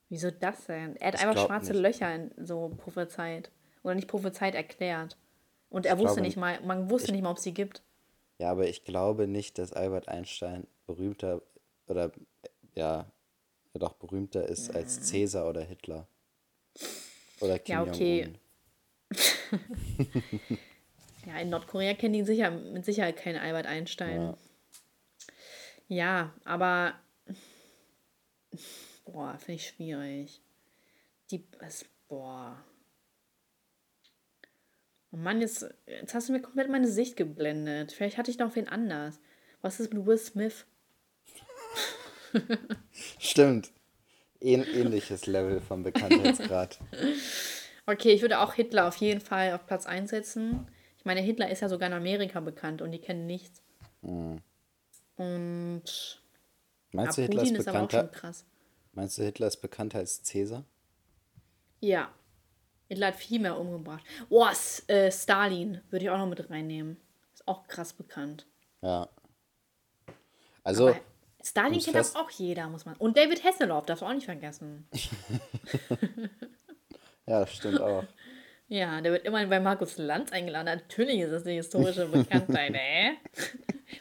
[0.09, 0.95] Wieso das denn?
[0.97, 1.81] Er hat Ich einfach schwarze nicht.
[1.81, 3.49] Löcher in, so prophezeit.
[3.83, 5.17] Oder nicht prophezeit erklärt.
[5.69, 7.81] Und er Ich wusste glaube- nicht mal, man wusste nicht mal, ob es sie gibt.
[8.37, 11.41] ja, aber ich glaube nicht, dass Albert Einstein berühmter
[11.87, 12.11] oder
[12.75, 13.05] ja,
[13.73, 16.07] ja doch berühmter ist als Cäsar oder Hitler.
[17.41, 18.21] Oder Kim Ja, okay.
[18.21, 18.37] Jong-un.
[21.25, 24.21] Ja, in Nordkorea kennen die sicher, mit Sicherheit keinen Albert Einstein.
[24.21, 24.37] Ja.
[25.87, 26.93] Ja, aber.
[29.05, 30.41] Boah, finde ich schwierig.
[31.31, 31.43] Die.
[31.59, 32.63] Was, boah.
[35.11, 37.91] Oh Mann, jetzt, jetzt hast du mir komplett meine Sicht geblendet.
[37.91, 39.19] Vielleicht hatte ich noch wen anders.
[39.61, 40.65] Was ist mit Will Smith?
[43.19, 43.71] Stimmt.
[44.41, 46.79] Ähn, ähnliches Level vom Bekanntheitsgrad.
[47.87, 50.67] Okay, ich würde auch Hitler auf jeden Fall auf Platz 1 setzen.
[50.97, 53.61] Ich meine, Hitler ist ja sogar in Amerika bekannt und die kennen nichts.
[54.01, 54.41] Hm.
[55.17, 56.21] Und
[56.91, 58.19] Meinst du, Hitler ist Putin ist aber auch schon bekannter?
[58.19, 58.45] krass.
[58.93, 60.65] Meinst du, Hitler ist bekannter als Cäsar?
[61.79, 62.11] Ja.
[62.87, 64.03] Hitler hat viel mehr umgebracht.
[64.29, 66.97] S äh, Stalin würde ich auch noch mit reinnehmen.
[67.33, 68.47] Ist auch krass bekannt.
[68.81, 69.09] Ja.
[70.63, 70.99] Also, Aber
[71.43, 72.95] Stalin kennt auch jeder, muss man.
[72.95, 74.87] Und David Hasselhoff, darfst du auch nicht vergessen.
[77.27, 78.03] ja, das stimmt auch.
[78.67, 80.65] Ja, der wird immerhin bei Markus Lanz eingeladen.
[80.65, 83.11] Natürlich ist das die historische Bekanntheit, äh?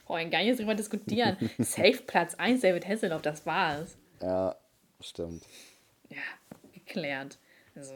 [0.06, 1.36] Brauchen gar nicht drüber diskutieren.
[1.58, 3.98] Safe Platz 1, David Hasselhoff, das war's.
[4.22, 4.56] Ja,
[5.00, 5.44] stimmt.
[6.08, 6.16] Ja,
[6.72, 7.38] geklärt.
[7.76, 7.94] Also,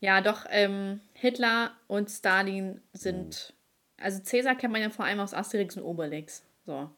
[0.00, 3.54] ja, doch, ähm, Hitler und Stalin sind.
[3.96, 6.44] Also Cäsar kennt man ja vor allem aus Asterix und Obelix.
[6.66, 6.90] So.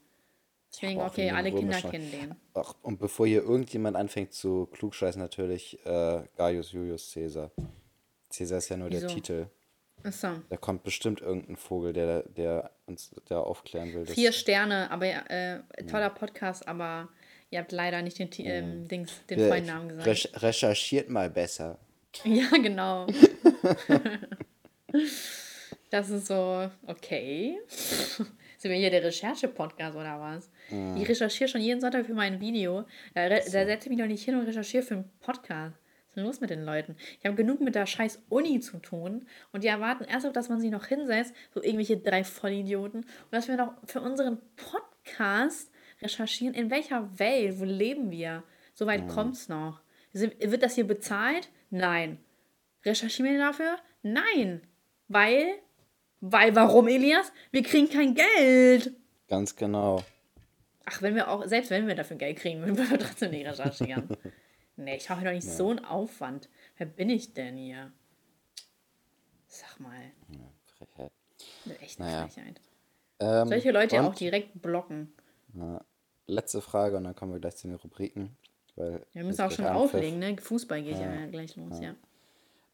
[0.83, 2.35] Deswegen, okay, alle Kinder kennen den.
[2.55, 7.51] Ach, und bevor hier irgendjemand anfängt zu klugscheißen, natürlich äh, Gaius Julius Caesar.
[8.35, 9.15] Caesar ist ja nur der Wieso?
[9.15, 9.47] Titel.
[10.03, 10.29] Achso.
[10.51, 14.07] Da kommt bestimmt irgendein Vogel, der, der uns da aufklären will.
[14.07, 15.61] Vier Sterne, aber äh,
[15.91, 17.09] toller Podcast, aber
[17.51, 20.07] ihr habt leider nicht den, Ti- ähm, Dings, den vollen Namen gesagt.
[20.07, 21.79] rech- recherchiert mal besser.
[22.25, 23.07] Ja, genau.
[25.91, 27.59] das ist so, okay.
[27.69, 30.51] Sind wir hier der Recherche-Podcast oder was?
[30.71, 32.85] Ich recherchiere schon jeden Sonntag für mein Video.
[33.15, 35.77] Da, da setze ich mich doch nicht hin und recherchiere für einen Podcast.
[36.17, 36.97] denn los mit den Leuten?
[37.21, 40.61] Ich habe genug mit der scheiß Uni zu tun und die erwarten erst dass man
[40.61, 45.71] sich noch hinsetzt, so irgendwelche drei Vollidioten, und dass wir noch für unseren Podcast
[46.03, 48.43] recherchieren, in welcher Welt, wo leben wir?
[48.75, 49.09] Soweit mhm.
[49.09, 49.81] kommt's noch.
[50.13, 51.49] Wird das hier bezahlt?
[51.71, 52.19] Nein.
[52.85, 53.77] Recherchieren wir dafür?
[54.03, 54.63] Nein.
[55.09, 55.47] Weil,
[56.21, 57.33] weil warum, Elias?
[57.51, 58.93] Wir kriegen kein Geld.
[59.29, 60.03] Ganz genau.
[60.87, 64.09] Ach, wenn wir auch, selbst wenn wir dafür Geld kriegen, würden wir trotzdem nicht recherchieren.
[64.77, 65.53] nee, ich habe doch nicht ja.
[65.53, 66.49] so einen Aufwand.
[66.79, 67.93] Wer bin ich denn hier?
[69.49, 70.01] Sag mal.
[70.31, 71.13] Ja, Frechheit.
[71.81, 72.29] Echt eine naja.
[72.29, 72.61] Frechheit.
[73.19, 75.13] Ähm, Solche Leute auch direkt blocken.
[75.53, 75.85] Na,
[76.27, 78.37] letzte Frage und dann kommen wir gleich zu den Rubriken.
[78.77, 80.37] Weil wir müssen auch schon auflegen, ne?
[80.37, 81.89] Fußball geht ja, ja gleich los, ja.
[81.89, 81.95] ja.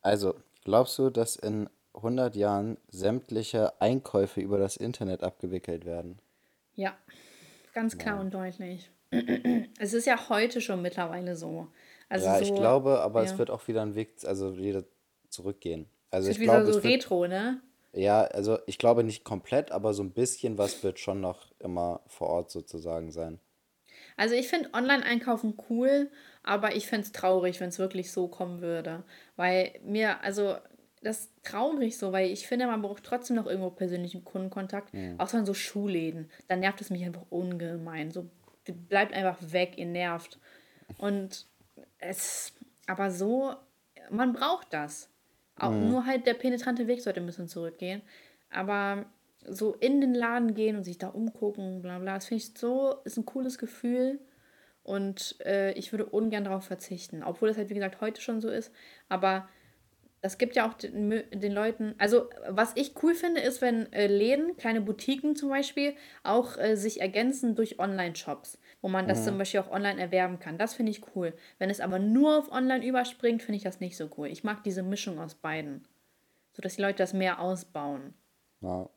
[0.03, 0.35] Also,
[0.65, 6.19] glaubst du, dass in 100 Jahren sämtliche Einkäufe über das Internet abgewickelt werden?
[6.75, 6.97] Ja,
[7.73, 8.21] ganz klar ja.
[8.21, 8.91] und deutlich.
[9.79, 11.69] es ist ja heute schon mittlerweile so.
[12.09, 13.31] Also ja, so, ich glaube, aber ja.
[13.31, 14.85] es wird auch wieder ein Weg, also wieder
[15.29, 15.87] zurückgehen.
[16.11, 17.61] Also es ich glaube, so es wird, Retro, ne?
[17.95, 22.01] Ja, also ich glaube nicht komplett, aber so ein bisschen was wird schon noch immer
[22.07, 23.39] vor Ort sozusagen sein.
[24.17, 26.11] Also ich finde Online-Einkaufen cool,
[26.43, 29.05] aber ich fände es traurig, wenn es wirklich so kommen würde.
[29.37, 30.57] Weil mir, also
[31.03, 35.19] das traurig so, weil ich finde, man braucht trotzdem noch irgendwo persönlichen Kundenkontakt, mhm.
[35.19, 36.31] außer in so Schuhläden.
[36.49, 38.11] Dann nervt es mich einfach ungemein.
[38.11, 38.29] So
[38.89, 40.39] bleibt einfach weg, ihr nervt.
[40.99, 41.47] Und
[41.99, 42.55] es,
[42.87, 43.55] aber so,
[44.11, 45.09] man braucht das.
[45.57, 45.89] Auch mhm.
[45.89, 48.03] nur halt der penetrante Weg sollte ein bisschen zurückgehen.
[48.51, 49.07] Aber
[49.45, 52.97] so in den Laden gehen und sich da umgucken, bla bla, das finde ich so,
[53.05, 54.21] ist ein cooles Gefühl.
[54.85, 57.23] Und äh, ich würde ungern darauf verzichten.
[57.23, 58.73] Obwohl das halt, wie gesagt, heute schon so ist.
[59.09, 59.49] Aber
[60.23, 64.07] das gibt ja auch den, den, Leuten, also was ich cool finde, ist, wenn äh,
[64.07, 69.25] Läden, kleine Boutiquen zum Beispiel, auch äh, sich ergänzen durch Online-Shops, wo man das mhm.
[69.25, 70.59] zum Beispiel auch online erwerben kann.
[70.59, 71.35] Das finde ich cool.
[71.59, 74.29] Wenn es aber nur auf Online überspringt, finde ich das nicht so cool.
[74.29, 75.89] Ich mag diese Mischung aus beiden,
[76.53, 78.15] sodass die Leute das mehr ausbauen.
[78.61, 78.89] Ja.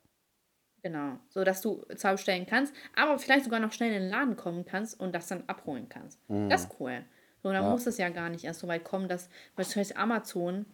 [0.83, 4.35] Genau, so dass du zwar bestellen kannst, aber vielleicht sogar noch schnell in den Laden
[4.35, 6.19] kommen kannst und das dann abholen kannst.
[6.29, 6.49] Mhm.
[6.49, 7.03] Das ist cool.
[7.41, 7.69] So, dann ja.
[7.71, 10.67] muss es ja gar nicht erst so weit kommen, dass beispielsweise Amazon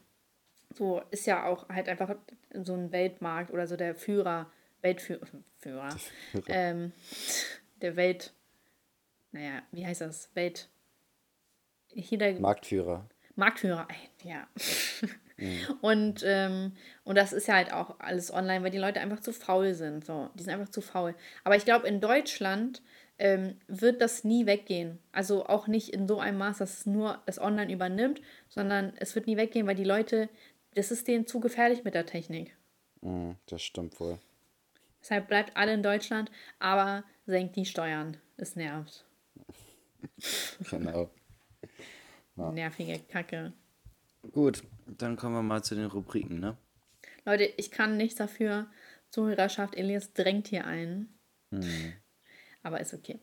[0.74, 2.16] so ist ja auch halt einfach
[2.64, 4.50] so ein Weltmarkt oder so der Führer,
[4.82, 5.96] Weltführer, Führer,
[6.48, 6.92] ähm,
[7.82, 8.34] der Welt,
[9.32, 10.30] naja, wie heißt das?
[10.34, 10.70] Welt,
[11.88, 13.08] hier der Marktführer.
[13.36, 13.88] Marktführer,
[14.24, 14.48] ja.
[15.38, 15.60] Mhm.
[15.82, 19.34] Und, ähm, und das ist ja halt auch alles online, weil die Leute einfach zu
[19.34, 20.06] faul sind.
[20.06, 21.16] So, die sind einfach zu faul.
[21.44, 22.84] Aber ich glaube, in Deutschland
[23.18, 25.00] ähm, wird das nie weggehen.
[25.12, 29.16] Also auch nicht in so einem Maß, dass es nur das Online übernimmt, sondern es
[29.16, 30.30] wird nie weggehen, weil die Leute,
[30.76, 32.56] das ist denen zu gefährlich mit der Technik.
[33.02, 34.20] Mhm, das stimmt wohl.
[35.02, 38.18] Deshalb bleibt alle in Deutschland, aber senkt die Steuern.
[38.38, 39.06] Es nervt.
[40.70, 41.10] genau.
[42.38, 42.52] Ja.
[42.52, 43.54] Nervige Kacke.
[44.32, 46.58] Gut, dann kommen wir mal zu den Rubriken, ne?
[47.26, 48.68] Leute, ich kann nichts dafür.
[49.10, 51.10] Zuhörerschaft, Elias drängt hier ein.
[51.52, 51.94] Hm.
[52.64, 53.20] Aber ist okay.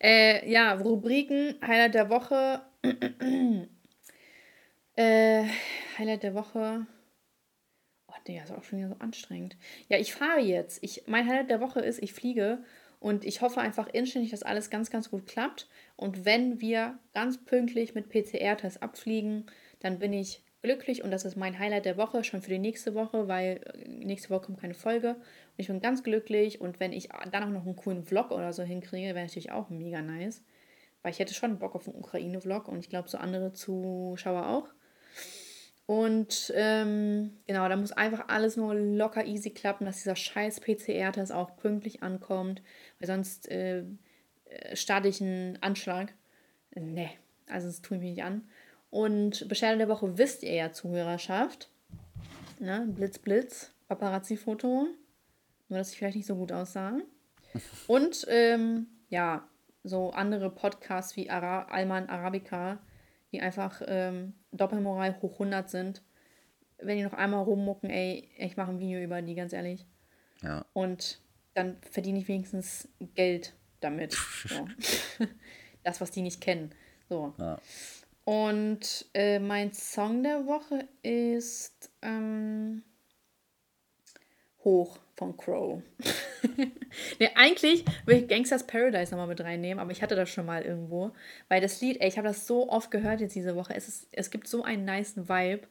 [0.00, 2.62] Äh, ja, Rubriken, Highlight der Woche.
[4.96, 5.44] äh,
[5.98, 6.86] Highlight der Woche.
[8.08, 9.56] Oh, der ist auch schon wieder so anstrengend.
[9.88, 10.82] Ja, ich fahre jetzt.
[10.82, 12.64] Ich, mein Highlight der Woche ist, ich fliege
[12.98, 15.68] und ich hoffe einfach inständig, dass alles ganz, ganz gut klappt.
[15.96, 19.46] Und wenn wir ganz pünktlich mit PCR-Test abfliegen,
[19.80, 22.94] dann bin ich glücklich und das ist mein Highlight der Woche, schon für die nächste
[22.94, 25.10] Woche, weil äh, nächste Woche kommt keine Folge.
[25.10, 28.52] Und ich bin ganz glücklich und wenn ich dann auch noch einen coolen Vlog oder
[28.52, 30.42] so hinkriege, wäre natürlich auch mega nice.
[31.02, 34.68] Weil ich hätte schon Bock auf einen Ukraine-Vlog und ich glaube, so andere Zuschauer auch.
[35.86, 41.32] Und ähm, genau, da muss einfach alles nur locker easy klappen, dass dieser scheiß PCR-Test
[41.32, 42.60] auch pünktlich ankommt,
[42.98, 43.84] weil sonst äh,
[44.46, 46.12] äh starte ich einen Anschlag.
[46.74, 47.10] Nee,
[47.48, 48.48] also das tue ich mir nicht an.
[48.90, 51.70] Und Beschwerde der Woche wisst ihr ja, Zuhörerschaft.
[52.58, 52.86] Ne?
[52.88, 54.88] Blitz, Blitz, Paparazzi-Foto.
[55.68, 56.98] Nur, dass ich vielleicht nicht so gut aussah.
[57.86, 59.46] Und ähm, ja,
[59.84, 62.78] so andere Podcasts wie Ara Alman Arabica,
[63.36, 66.02] die einfach ähm, Doppelmoral hoch 100 sind.
[66.78, 69.86] Wenn die noch einmal rummucken, ey, ich mache ein Video über die, ganz ehrlich.
[70.42, 70.64] Ja.
[70.72, 71.20] Und
[71.54, 74.16] dann verdiene ich wenigstens Geld damit.
[74.48, 74.68] So.
[75.82, 76.70] das, was die nicht kennen.
[77.08, 77.34] So.
[77.38, 77.58] Ja.
[78.24, 82.82] Und äh, mein Song der Woche ist ähm,
[84.64, 85.82] Hoch von Crow.
[87.20, 90.62] ne, eigentlich will ich Gangsters Paradise nochmal mit reinnehmen, aber ich hatte das schon mal
[90.62, 91.12] irgendwo.
[91.48, 93.74] Weil das Lied, ey, ich habe das so oft gehört jetzt diese Woche.
[93.74, 95.66] Es, ist, es gibt so einen nice Vibe.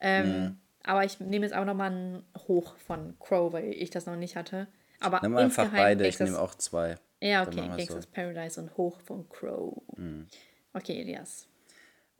[0.00, 0.56] Ähm, mhm.
[0.84, 4.36] Aber ich nehme jetzt auch nochmal einen Hoch von Crow, weil ich das noch nicht
[4.36, 4.66] hatte.
[5.00, 6.96] Aber Nimm einfach beide, ich nehme auch zwei.
[7.20, 8.10] Ja, okay, Gangsters so.
[8.12, 9.80] Paradise und Hoch von Crow.
[9.96, 10.26] Mhm.
[10.72, 11.46] Okay, Elias.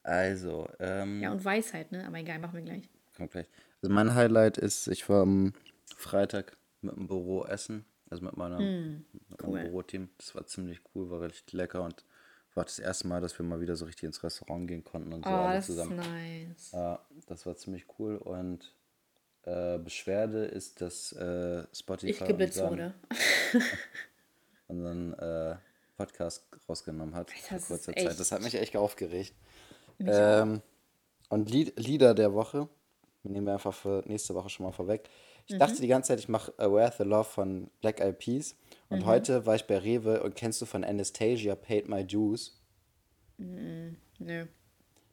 [0.05, 2.07] Also, ähm, Ja, und Weisheit, ne?
[2.07, 2.89] Aber egal, machen wir gleich.
[3.17, 3.47] kommt gleich.
[3.83, 5.55] Also mein Highlight ist, ich war am
[5.97, 9.05] Freitag mit dem Büro essen, also mit, meiner, mit
[9.43, 9.51] cool.
[9.55, 10.09] meinem Büroteam.
[10.19, 12.05] Das war ziemlich cool, war richtig lecker und
[12.55, 15.25] war das erste Mal, dass wir mal wieder so richtig ins Restaurant gehen konnten und
[15.25, 15.97] so Oh, alle das ist zusammen.
[15.97, 16.73] nice.
[16.73, 18.75] Ja, das war ziemlich cool und
[19.45, 22.95] äh, Beschwerde ist, dass äh, Spotify Ich geblitzt unseren, wurde.
[24.69, 25.57] unseren äh,
[25.97, 28.21] Podcast rausgenommen hat vor Das ist kurzer Zeit.
[28.21, 29.35] Das hat mich echt aufgeregt.
[29.99, 30.09] Mich.
[30.13, 30.61] Ähm,
[31.29, 32.69] und Lied, Lieder der Woche,
[33.23, 35.09] nehmen wir einfach für nächste Woche schon mal vorweg.
[35.47, 35.59] Ich Mhm.
[35.59, 38.57] dachte die ganze Zeit, ich mache Where the Love von Black Eyed Peas.
[38.89, 39.07] Und Mhm.
[39.07, 42.61] heute war ich bei Rewe und kennst du von Anastasia Paid My Dues?
[43.39, 44.47] Nö.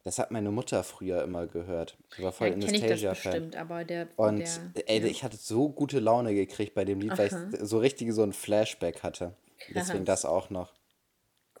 [0.02, 1.98] Das hat meine Mutter früher immer gehört.
[2.16, 3.54] Die war voll Ja, Anastasia-Fan.
[3.54, 4.08] aber der.
[4.16, 7.78] Und der ey, ich hatte so gute Laune gekriegt bei dem Lied, weil ich so
[7.78, 9.34] richtig so ein Flashback hatte.
[9.68, 10.72] Deswegen das auch noch.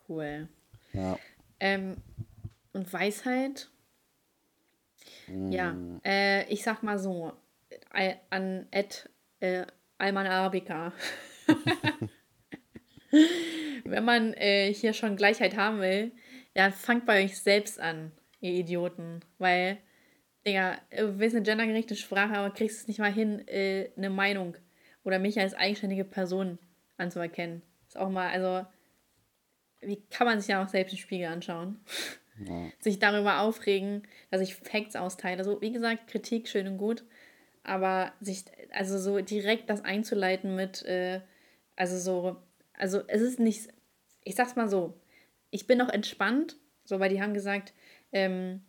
[0.08, 0.48] cool.
[0.94, 1.18] Ja.
[1.60, 1.98] Ähm,
[2.72, 3.70] und Weisheit?
[5.50, 6.00] Ja, Mm.
[6.04, 7.32] äh, ich sag mal so, äh,
[7.90, 9.08] an Ed
[9.40, 9.66] äh,
[9.98, 10.92] Alman Arabica.
[13.84, 16.12] Wenn man äh, hier schon Gleichheit haben will,
[16.54, 19.20] dann fangt bei euch selbst an, ihr Idioten.
[19.38, 19.78] Weil,
[20.46, 24.56] Digga, du willst eine gendergerechte Sprache, aber kriegst es nicht mal hin, äh, eine Meinung
[25.02, 26.58] oder mich als eigenständige Person
[26.96, 27.62] anzuerkennen.
[27.88, 28.66] Ist auch mal, also,
[29.80, 31.80] wie kann man sich ja auch selbst im Spiegel anschauen?
[32.78, 35.44] sich darüber aufregen, dass ich Facts austeile.
[35.44, 37.04] So, wie gesagt, Kritik schön und gut,
[37.62, 41.20] aber sich, also so direkt das einzuleiten mit, äh,
[41.76, 42.36] also so,
[42.72, 43.68] also es ist nicht,
[44.24, 45.00] ich sag's mal so,
[45.50, 47.74] ich bin noch entspannt, so, weil die haben gesagt,
[48.12, 48.62] ähm,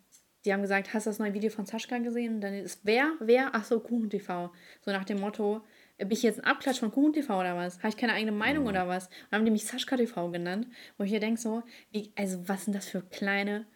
[0.44, 2.36] die haben gesagt, hast du das neue Video von Sascha gesehen?
[2.36, 3.50] Und dann ist, wer, wer?
[3.52, 4.52] Ach so, Kuchen TV.
[4.80, 5.62] So nach dem Motto,
[5.98, 7.78] bin ich jetzt ein Abklatsch von Kuchen TV oder was?
[7.78, 9.06] Habe ich keine eigene Meinung oder was?
[9.06, 10.66] Und dann haben die mich Sascha TV genannt,
[10.98, 11.62] wo ich hier denke so,
[11.92, 13.66] wie, also was sind das für kleine,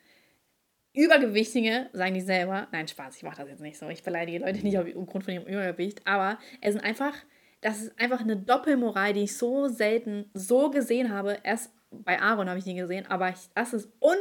[0.96, 2.66] Übergewichtige, sagen die selber.
[2.72, 3.88] Nein, Spaß, ich mache das jetzt nicht so.
[3.88, 6.00] Ich beleidige Leute nicht aufgrund von ihrem Übergewicht.
[6.06, 7.14] Aber es sind einfach,
[7.60, 11.38] das ist einfach eine Doppelmoral, die ich so selten so gesehen habe.
[11.42, 14.16] Erst bei Aaron habe ich die gesehen, aber ich, das ist un,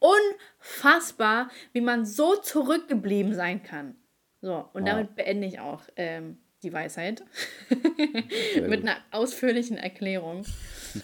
[0.00, 3.96] unfassbar, wie man so zurückgeblieben sein kann.
[4.40, 4.94] So, und Ja.
[4.94, 7.24] damit beende ich auch ähm, die Weisheit.
[8.66, 10.44] Mit einer ausführlichen Erklärung.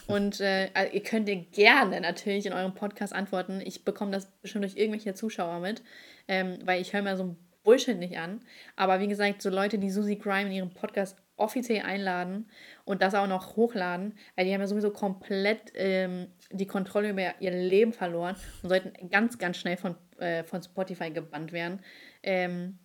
[0.06, 3.60] Und äh, also ihr könnt ihr gerne natürlich in eurem Podcast antworten.
[3.64, 5.82] Ich bekomme das bestimmt durch irgendwelche Zuschauer mit,
[6.28, 8.40] ähm, weil ich höre mir so ein Bullshit nicht an.
[8.76, 12.50] Aber wie gesagt, so Leute, die Susie Grime in ihrem Podcast offiziell einladen
[12.84, 17.40] und das auch noch hochladen, weil die haben ja sowieso komplett ähm, die Kontrolle über
[17.40, 21.80] ihr Leben verloren und sollten ganz, ganz schnell von, äh, von Spotify gebannt werden.
[22.22, 22.78] Ähm,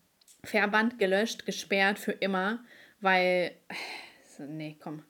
[0.44, 2.64] verbannt, gelöscht, gesperrt für immer,
[3.00, 3.52] weil.
[3.68, 3.76] äh,
[4.40, 5.04] Nee, komm.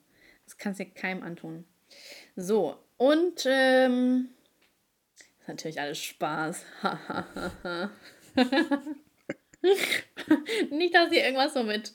[0.44, 1.64] Das kannst du dir keinem antun.
[2.40, 4.28] So, und ähm,
[5.40, 6.64] ist natürlich alles Spaß.
[10.70, 11.92] Nicht, dass ihr irgendwas so mit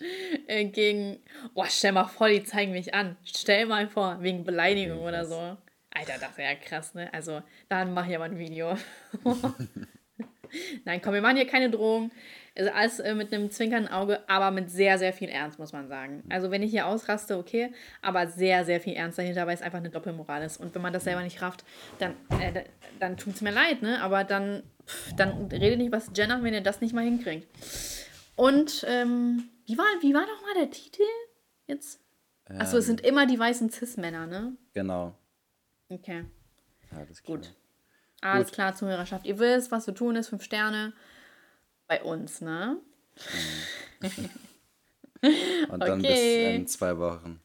[0.47, 1.23] äh, gegen.
[1.53, 3.15] Boah, stell mal vor, die zeigen mich an.
[3.23, 5.55] Stell mal vor, wegen Beleidigung Okay, oder so.
[5.91, 7.07] Alter, das wäre ja krass, ne?
[7.13, 8.77] Also, dann mache ich aber ein Video.
[10.83, 12.11] Nein, komm, wir machen hier keine Drohung.
[12.55, 15.87] Also alles äh, mit einem zwinkernden Auge, aber mit sehr, sehr viel Ernst, muss man
[15.87, 16.23] sagen.
[16.29, 17.73] Also wenn ich hier ausraste, okay,
[18.03, 20.57] aber sehr, sehr viel Ernst dahinter, weil es einfach eine Doppelmoral ist.
[20.57, 21.63] Und wenn man das selber nicht rafft,
[21.97, 22.61] dann, äh, da-
[22.99, 23.99] dann tut es mir leid, ne?
[24.03, 27.47] Aber dann, pff, dann redet nicht was Jenner, wenn ihr das nicht mal hinkriegt.
[28.35, 31.01] Und ähm, wie, war, wie war doch mal der Titel
[31.65, 32.01] jetzt?
[32.45, 34.55] Achso, es sind immer die weißen Cis-Männer, ne?
[34.73, 35.15] Genau.
[35.89, 36.25] Okay.
[36.95, 37.41] Alles Gut.
[38.21, 38.33] klar.
[38.35, 39.25] Alles klar, Zuhörerschaft.
[39.25, 40.29] Ihr wisst, was zu tun ist.
[40.29, 40.93] Fünf Sterne
[41.93, 42.77] bei uns, ne?
[45.67, 46.55] Und dann bis Okay.
[46.55, 47.39] in zwei Wochen.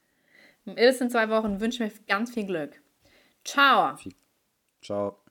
[0.65, 2.81] Bis in zwei Wochen wünschen wir ganz viel Glück.
[3.45, 3.97] Ciao.
[4.83, 5.28] Ciao.